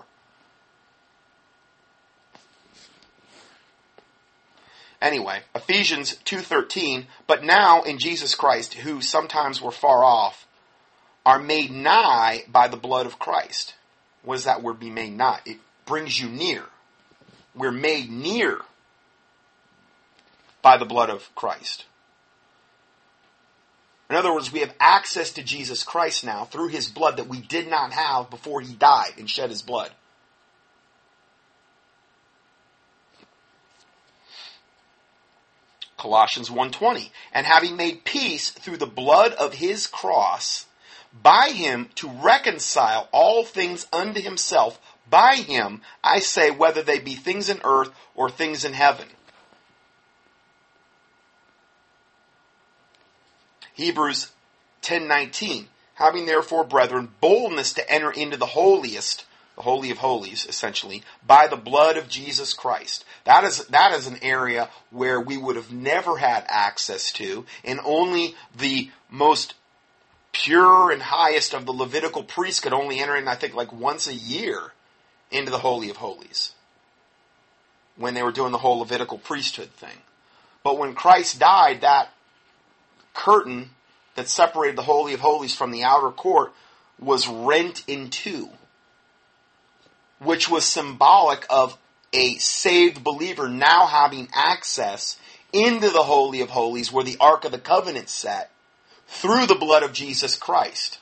[5.01, 10.47] Anyway, Ephesians 2.13, but now in Jesus Christ, who sometimes were far off,
[11.25, 13.75] are made nigh by the blood of Christ.
[14.23, 15.41] What does that word be made nigh?
[15.45, 16.65] It brings you near.
[17.55, 18.61] We're made near
[20.63, 21.85] by the blood of Christ.
[24.09, 27.41] In other words, we have access to Jesus Christ now through his blood that we
[27.41, 29.91] did not have before he died and shed his blood.
[36.07, 40.67] Colossians 1:20 and having made peace through the blood of his cross
[41.13, 44.79] by him to reconcile all things unto himself
[45.11, 49.09] by him I say whether they be things in earth or things in heaven.
[53.75, 54.31] Hebrews
[54.83, 59.25] 10:19, having therefore brethren boldness to enter into the holiest,
[59.57, 63.05] the holy of holies essentially, by the blood of Jesus Christ.
[63.25, 67.81] That is that is an area where we would have never had access to and
[67.85, 69.55] only the most
[70.33, 74.07] pure and highest of the Levitical priests could only enter in I think like once
[74.07, 74.73] a year
[75.31, 76.53] into the holy of holies
[77.97, 79.99] when they were doing the whole Levitical priesthood thing.
[80.63, 82.11] But when Christ died, that
[83.15, 83.71] curtain
[84.15, 86.53] that separated the Holy of Holies from the outer court
[86.99, 88.49] was rent in two,
[90.19, 91.77] which was symbolic of
[92.12, 95.19] a saved believer now having access
[95.53, 98.51] into the Holy of Holies where the Ark of the Covenant sat
[99.07, 100.99] through the blood of Jesus Christ.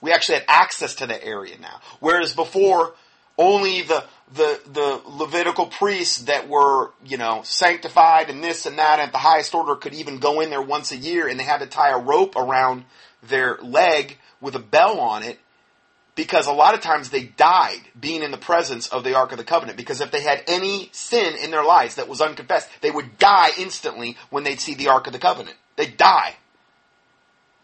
[0.00, 1.80] We actually had access to that area now.
[2.00, 2.94] Whereas before,
[3.38, 9.00] only the the the Levitical priests that were, you know, sanctified and this and that
[9.00, 11.60] at the highest order could even go in there once a year and they had
[11.60, 12.84] to tie a rope around
[13.22, 15.38] their leg with a bell on it
[16.20, 19.38] because a lot of times they died being in the presence of the Ark of
[19.38, 22.90] the Covenant because if they had any sin in their lives that was unconfessed, they
[22.90, 25.56] would die instantly when they'd see the Ark of the Covenant.
[25.76, 26.34] They'd die.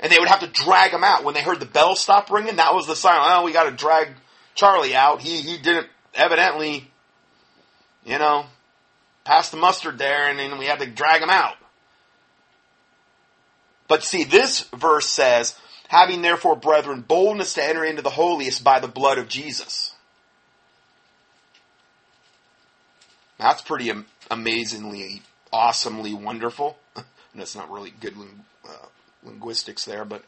[0.00, 1.22] And they would have to drag them out.
[1.22, 3.18] When they heard the bell stop ringing, that was the sign.
[3.20, 4.08] Oh, we got to drag
[4.54, 5.20] Charlie out.
[5.20, 6.90] He, he didn't evidently,
[8.06, 8.46] you know,
[9.24, 11.56] pass the mustard there and then we had to drag him out.
[13.86, 15.54] But see, this verse says,
[15.88, 19.94] having therefore, brethren, boldness to enter into the holiest by the blood of Jesus.
[23.38, 25.22] That's pretty am- amazingly,
[25.52, 26.78] awesomely wonderful.
[27.34, 28.14] That's not really good
[28.66, 28.86] uh,
[29.22, 30.24] linguistics there, but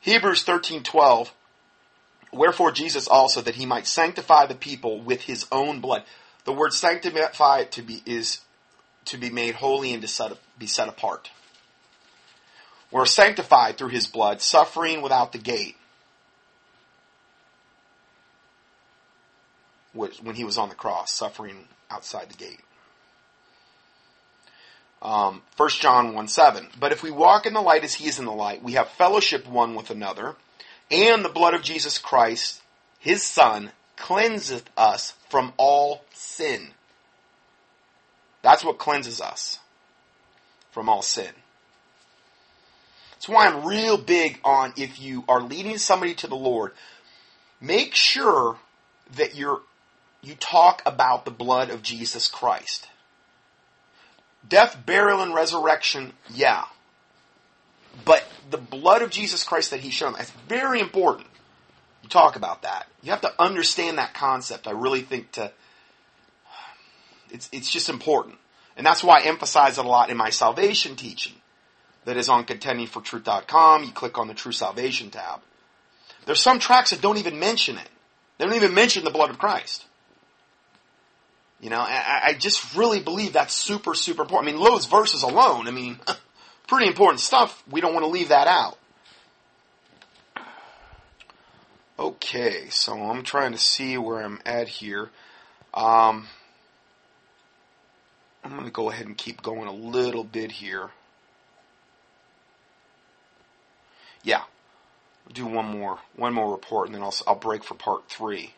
[0.00, 1.30] Hebrews 13:12
[2.32, 6.04] Wherefore Jesus also that he might sanctify the people with his own blood.
[6.44, 8.40] The word sanctify to be is
[9.06, 11.30] to be made holy and to set, be set apart.
[12.90, 15.76] We're sanctified through his blood, suffering without the gate.
[19.92, 22.60] When he was on the cross, suffering outside the gate.
[25.02, 26.68] Um, 1 John 1 7.
[26.78, 28.88] But if we walk in the light as he is in the light, we have
[28.88, 30.36] fellowship one with another,
[30.90, 32.62] and the blood of Jesus Christ,
[32.98, 36.68] his Son, cleanseth us from all sin.
[38.42, 39.58] That's what cleanses us
[40.70, 41.32] from all sin.
[43.18, 46.70] That's why I'm real big on if you are leading somebody to the Lord,
[47.60, 48.58] make sure
[49.16, 49.60] that you're
[50.22, 52.88] you talk about the blood of Jesus Christ.
[54.48, 56.66] Death, burial, and resurrection, yeah.
[58.04, 61.26] But the blood of Jesus Christ that He's shown, that's very important.
[62.04, 62.86] You talk about that.
[63.02, 64.68] You have to understand that concept.
[64.68, 65.50] I really think to
[67.32, 68.36] it's it's just important.
[68.76, 71.34] And that's why I emphasize it a lot in my salvation teaching
[72.04, 73.84] that is on contendingfortruth.com.
[73.84, 75.40] You click on the True Salvation tab.
[76.26, 77.88] There's some tracks that don't even mention it.
[78.36, 79.84] They don't even mention the blood of Christ.
[81.60, 84.48] You know, I, I just really believe that's super, super important.
[84.48, 85.98] I mean, those verses alone, I mean,
[86.68, 87.62] pretty important stuff.
[87.68, 88.78] We don't want to leave that out.
[91.98, 95.10] Okay, so I'm trying to see where I'm at here.
[95.74, 96.28] Um,
[98.44, 100.90] I'm going to go ahead and keep going a little bit here.
[104.22, 104.42] Yeah,
[105.32, 108.54] do one more one more report, and then I'll I'll break for part three.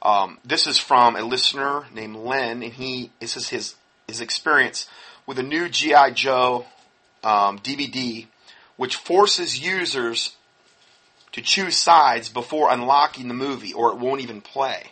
[0.00, 3.74] Um, this is from a listener named Len, and he this is his
[4.06, 4.88] his experience
[5.26, 6.66] with a new GI Joe
[7.22, 8.26] um, DVD,
[8.76, 10.36] which forces users
[11.32, 14.84] to choose sides before unlocking the movie, or it won't even play.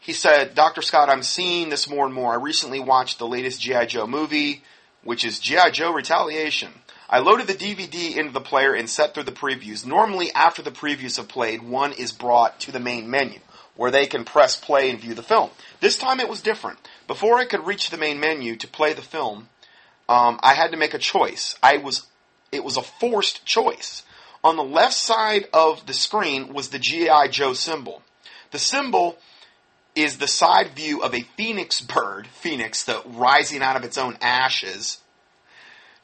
[0.00, 0.82] He said, Dr.
[0.82, 2.32] Scott, I'm seeing this more and more.
[2.32, 3.86] I recently watched the latest G.I.
[3.86, 4.62] Joe movie,
[5.02, 5.70] which is G.I.
[5.70, 6.70] Joe Retaliation.
[7.08, 9.86] I loaded the DVD into the player and set through the previews.
[9.86, 13.38] Normally, after the previews have played, one is brought to the main menu
[13.76, 15.50] where they can press play and view the film.
[15.80, 16.78] This time it was different.
[17.06, 19.48] Before I could reach the main menu to play the film,
[20.08, 21.56] um, I had to make a choice.
[21.62, 22.06] I was,
[22.50, 24.02] it was a forced choice.
[24.42, 28.02] On the left side of the screen was the GI Joe symbol.
[28.50, 29.18] The symbol
[29.94, 34.16] is the side view of a phoenix bird, phoenix, the rising out of its own
[34.20, 34.98] ashes,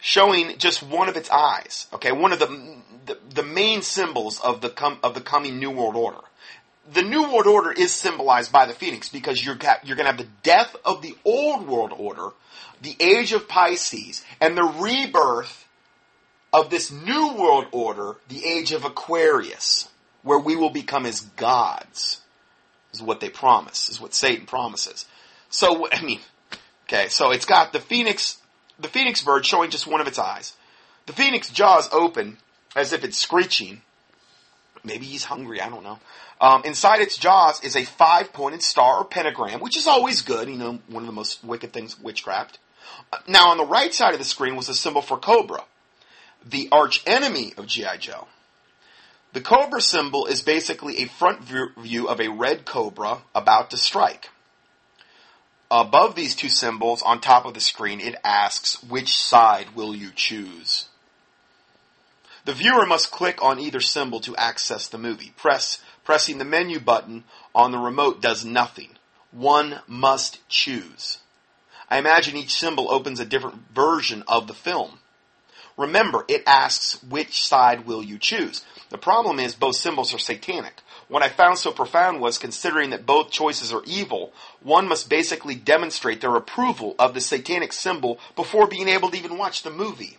[0.02, 1.86] showing just one of its eyes.
[1.94, 2.76] Okay, one of the
[3.06, 6.18] the, the main symbols of the com, of the coming New World Order.
[6.92, 10.18] The New World Order is symbolized by the phoenix because you're you're going to have
[10.18, 12.30] the death of the Old World Order,
[12.82, 15.66] the age of Pisces, and the rebirth
[16.52, 19.88] of this New World Order, the age of Aquarius,
[20.22, 22.20] where we will become as gods.
[22.92, 23.88] Is what they promise.
[23.88, 25.06] Is what Satan promises.
[25.48, 26.20] So I mean,
[26.88, 28.41] okay, so it's got the phoenix
[28.78, 30.54] the phoenix bird showing just one of its eyes.
[31.06, 32.38] The phoenix jaws open
[32.76, 33.82] as if it's screeching.
[34.84, 35.98] Maybe he's hungry, I don't know.
[36.40, 40.48] Um, inside its jaws is a five pointed star or pentagram, which is always good,
[40.48, 42.58] you know, one of the most wicked things, witchcraft.
[43.12, 45.64] Uh, now, on the right side of the screen was a symbol for Cobra,
[46.44, 47.96] the arch enemy of G.I.
[47.98, 48.26] Joe.
[49.32, 54.28] The Cobra symbol is basically a front view of a red cobra about to strike.
[55.74, 60.10] Above these two symbols on top of the screen, it asks, which side will you
[60.14, 60.88] choose?
[62.44, 65.32] The viewer must click on either symbol to access the movie.
[65.34, 68.90] Press, pressing the menu button on the remote does nothing.
[69.30, 71.20] One must choose.
[71.88, 74.98] I imagine each symbol opens a different version of the film.
[75.78, 78.62] Remember, it asks which side will you choose.
[78.90, 80.81] The problem is both symbols are satanic.
[81.12, 84.32] What I found so profound was considering that both choices are evil,
[84.62, 89.36] one must basically demonstrate their approval of the satanic symbol before being able to even
[89.36, 90.16] watch the movie.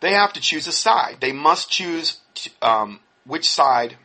[0.00, 1.18] They have to choose a side.
[1.20, 2.18] They must choose
[2.62, 3.98] um, which side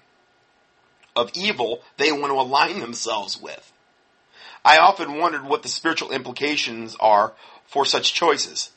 [1.15, 3.71] of evil they want to align themselves with.
[4.65, 7.31] I often wondered what the spiritual implications are
[7.65, 8.71] for such choices.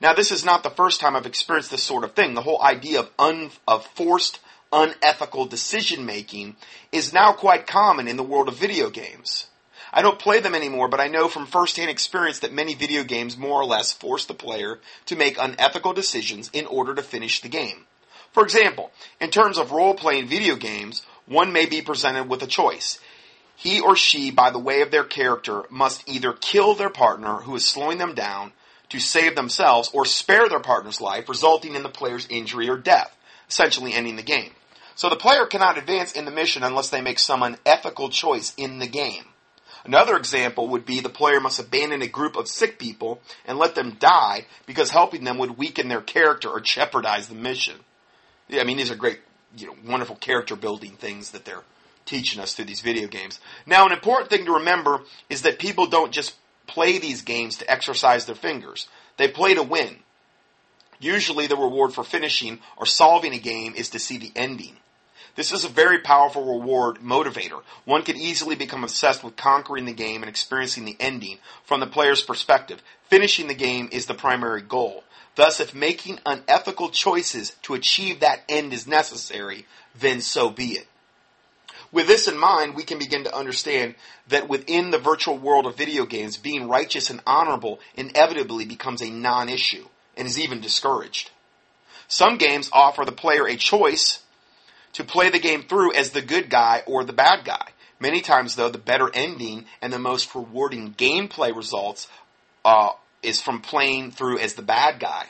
[0.00, 2.34] Now, this is not the first time I've experienced this sort of thing.
[2.34, 4.38] The whole idea of, un, of forced,
[4.74, 6.56] unethical decision making
[6.90, 9.46] is now quite common in the world of video games.
[9.92, 13.36] I don't play them anymore, but I know from firsthand experience that many video games
[13.36, 17.48] more or less force the player to make unethical decisions in order to finish the
[17.48, 17.86] game.
[18.32, 22.48] For example, in terms of role playing video games, one may be presented with a
[22.48, 22.98] choice.
[23.54, 27.54] He or she, by the way of their character, must either kill their partner who
[27.54, 28.50] is slowing them down
[28.88, 33.16] to save themselves or spare their partner's life, resulting in the player's injury or death,
[33.48, 34.50] essentially ending the game.
[34.96, 38.78] So the player cannot advance in the mission unless they make some unethical choice in
[38.78, 39.24] the game.
[39.84, 43.74] Another example would be the player must abandon a group of sick people and let
[43.74, 47.76] them die because helping them would weaken their character or jeopardize the mission.
[48.48, 49.20] Yeah, I mean, these are great,
[49.56, 51.64] you know, wonderful character building things that they're
[52.06, 53.40] teaching us through these video games.
[53.66, 56.34] Now, an important thing to remember is that people don't just
[56.66, 58.88] play these games to exercise their fingers.
[59.16, 59.98] They play to win.
[60.98, 64.76] Usually the reward for finishing or solving a game is to see the ending.
[65.36, 67.62] This is a very powerful reward motivator.
[67.84, 71.86] One can easily become obsessed with conquering the game and experiencing the ending from the
[71.86, 72.80] player's perspective.
[73.08, 75.02] Finishing the game is the primary goal.
[75.34, 79.66] Thus, if making unethical choices to achieve that end is necessary,
[79.98, 80.86] then so be it.
[81.90, 83.94] With this in mind, we can begin to understand
[84.28, 89.10] that within the virtual world of video games, being righteous and honorable inevitably becomes a
[89.10, 91.30] non-issue and is even discouraged.
[92.08, 94.23] Some games offer the player a choice
[94.94, 97.68] to play the game through as the good guy or the bad guy.
[98.00, 102.08] Many times, though, the better ending and the most rewarding gameplay results
[102.64, 102.90] uh,
[103.22, 105.26] is from playing through as the bad guy.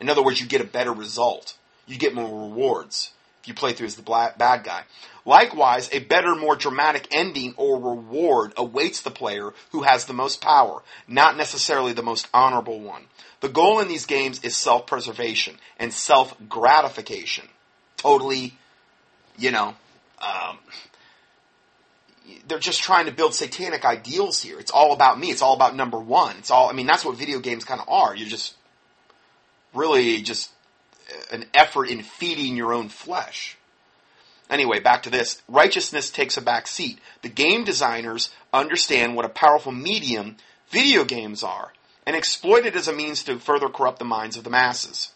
[0.00, 1.56] In other words, you get a better result.
[1.86, 4.84] You get more rewards if you play through as the bad guy.
[5.24, 10.40] Likewise, a better, more dramatic ending or reward awaits the player who has the most
[10.40, 13.04] power, not necessarily the most honorable one.
[13.40, 17.48] The goal in these games is self-preservation and self-gratification.
[17.96, 18.54] Totally
[19.40, 19.74] you know,
[20.20, 20.58] um,
[22.46, 24.60] they're just trying to build satanic ideals here.
[24.60, 25.30] It's all about me.
[25.30, 26.36] It's all about number one.
[26.36, 28.14] It's all, I mean, that's what video games kind of are.
[28.14, 28.54] You're just
[29.74, 30.50] really just
[31.32, 33.56] an effort in feeding your own flesh.
[34.48, 35.40] Anyway, back to this.
[35.48, 36.98] Righteousness takes a back seat.
[37.22, 40.36] The game designers understand what a powerful medium
[40.70, 41.72] video games are
[42.04, 45.12] and exploit it as a means to further corrupt the minds of the masses.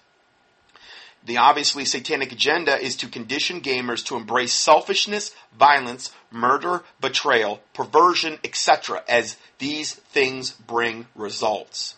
[1.25, 8.39] The obviously satanic agenda is to condition gamers to embrace selfishness, violence, murder, betrayal, perversion,
[8.45, 11.97] etc., as these things bring results.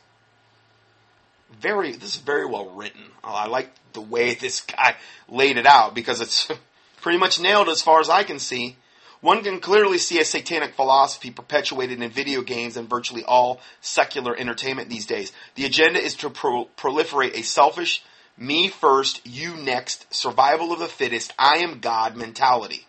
[1.61, 3.03] Very, this is very well written.
[3.25, 4.95] I like the way this guy
[5.29, 6.49] laid it out because it's
[7.01, 8.77] pretty much nailed as far as I can see.
[9.21, 14.37] One can clearly see a satanic philosophy perpetuated in video games and virtually all secular
[14.37, 15.33] entertainment these days.
[15.57, 18.05] The agenda is to pro- proliferate a selfish,
[18.39, 22.87] me first, you next, survival of the fittest, I am God mentality.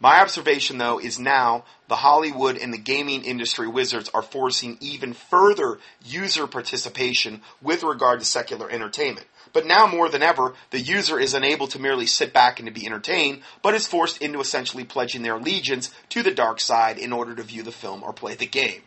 [0.00, 5.12] My observation though is now the Hollywood and the gaming industry wizards are forcing even
[5.12, 9.26] further user participation with regard to secular entertainment.
[9.52, 12.72] But now more than ever, the user is unable to merely sit back and to
[12.72, 17.12] be entertained, but is forced into essentially pledging their allegiance to the dark side in
[17.12, 18.82] order to view the film or play the game.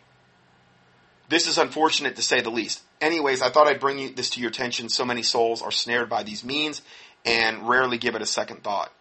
[1.27, 2.83] This is unfortunate to say the least.
[3.01, 4.87] Anyways, I thought I'd bring you this to your attention.
[4.87, 6.81] So many souls are snared by these means
[7.25, 8.91] and rarely give it a second thought.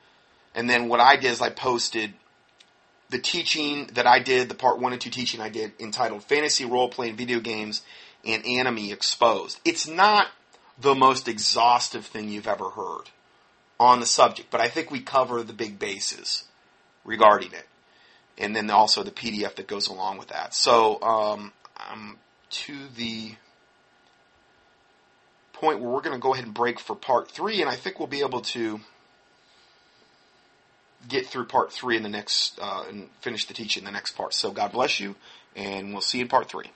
[0.55, 2.15] And then what I did is I posted
[3.11, 6.65] the teaching that I did, the part one and two teaching I did entitled Fantasy
[6.65, 7.83] Role Playing Video Games
[8.25, 9.61] and Anime Exposed.
[9.65, 10.29] It's not
[10.81, 13.05] the most exhaustive thing you've ever heard
[13.79, 16.45] on the subject, but I think we cover the big bases
[17.05, 17.67] regarding it.
[18.39, 20.55] And then also the PDF that goes along with that.
[20.55, 21.53] So, um,
[21.91, 22.17] um,
[22.51, 23.35] to the
[25.61, 27.99] point where we're going to go ahead and break for part three, and I think
[27.99, 28.81] we'll be able to
[31.09, 34.13] get through part three in the next uh, and finish the teaching in the next
[34.13, 34.35] part.
[34.35, 35.17] So God bless you,
[35.55, 36.71] and we'll see you in part three.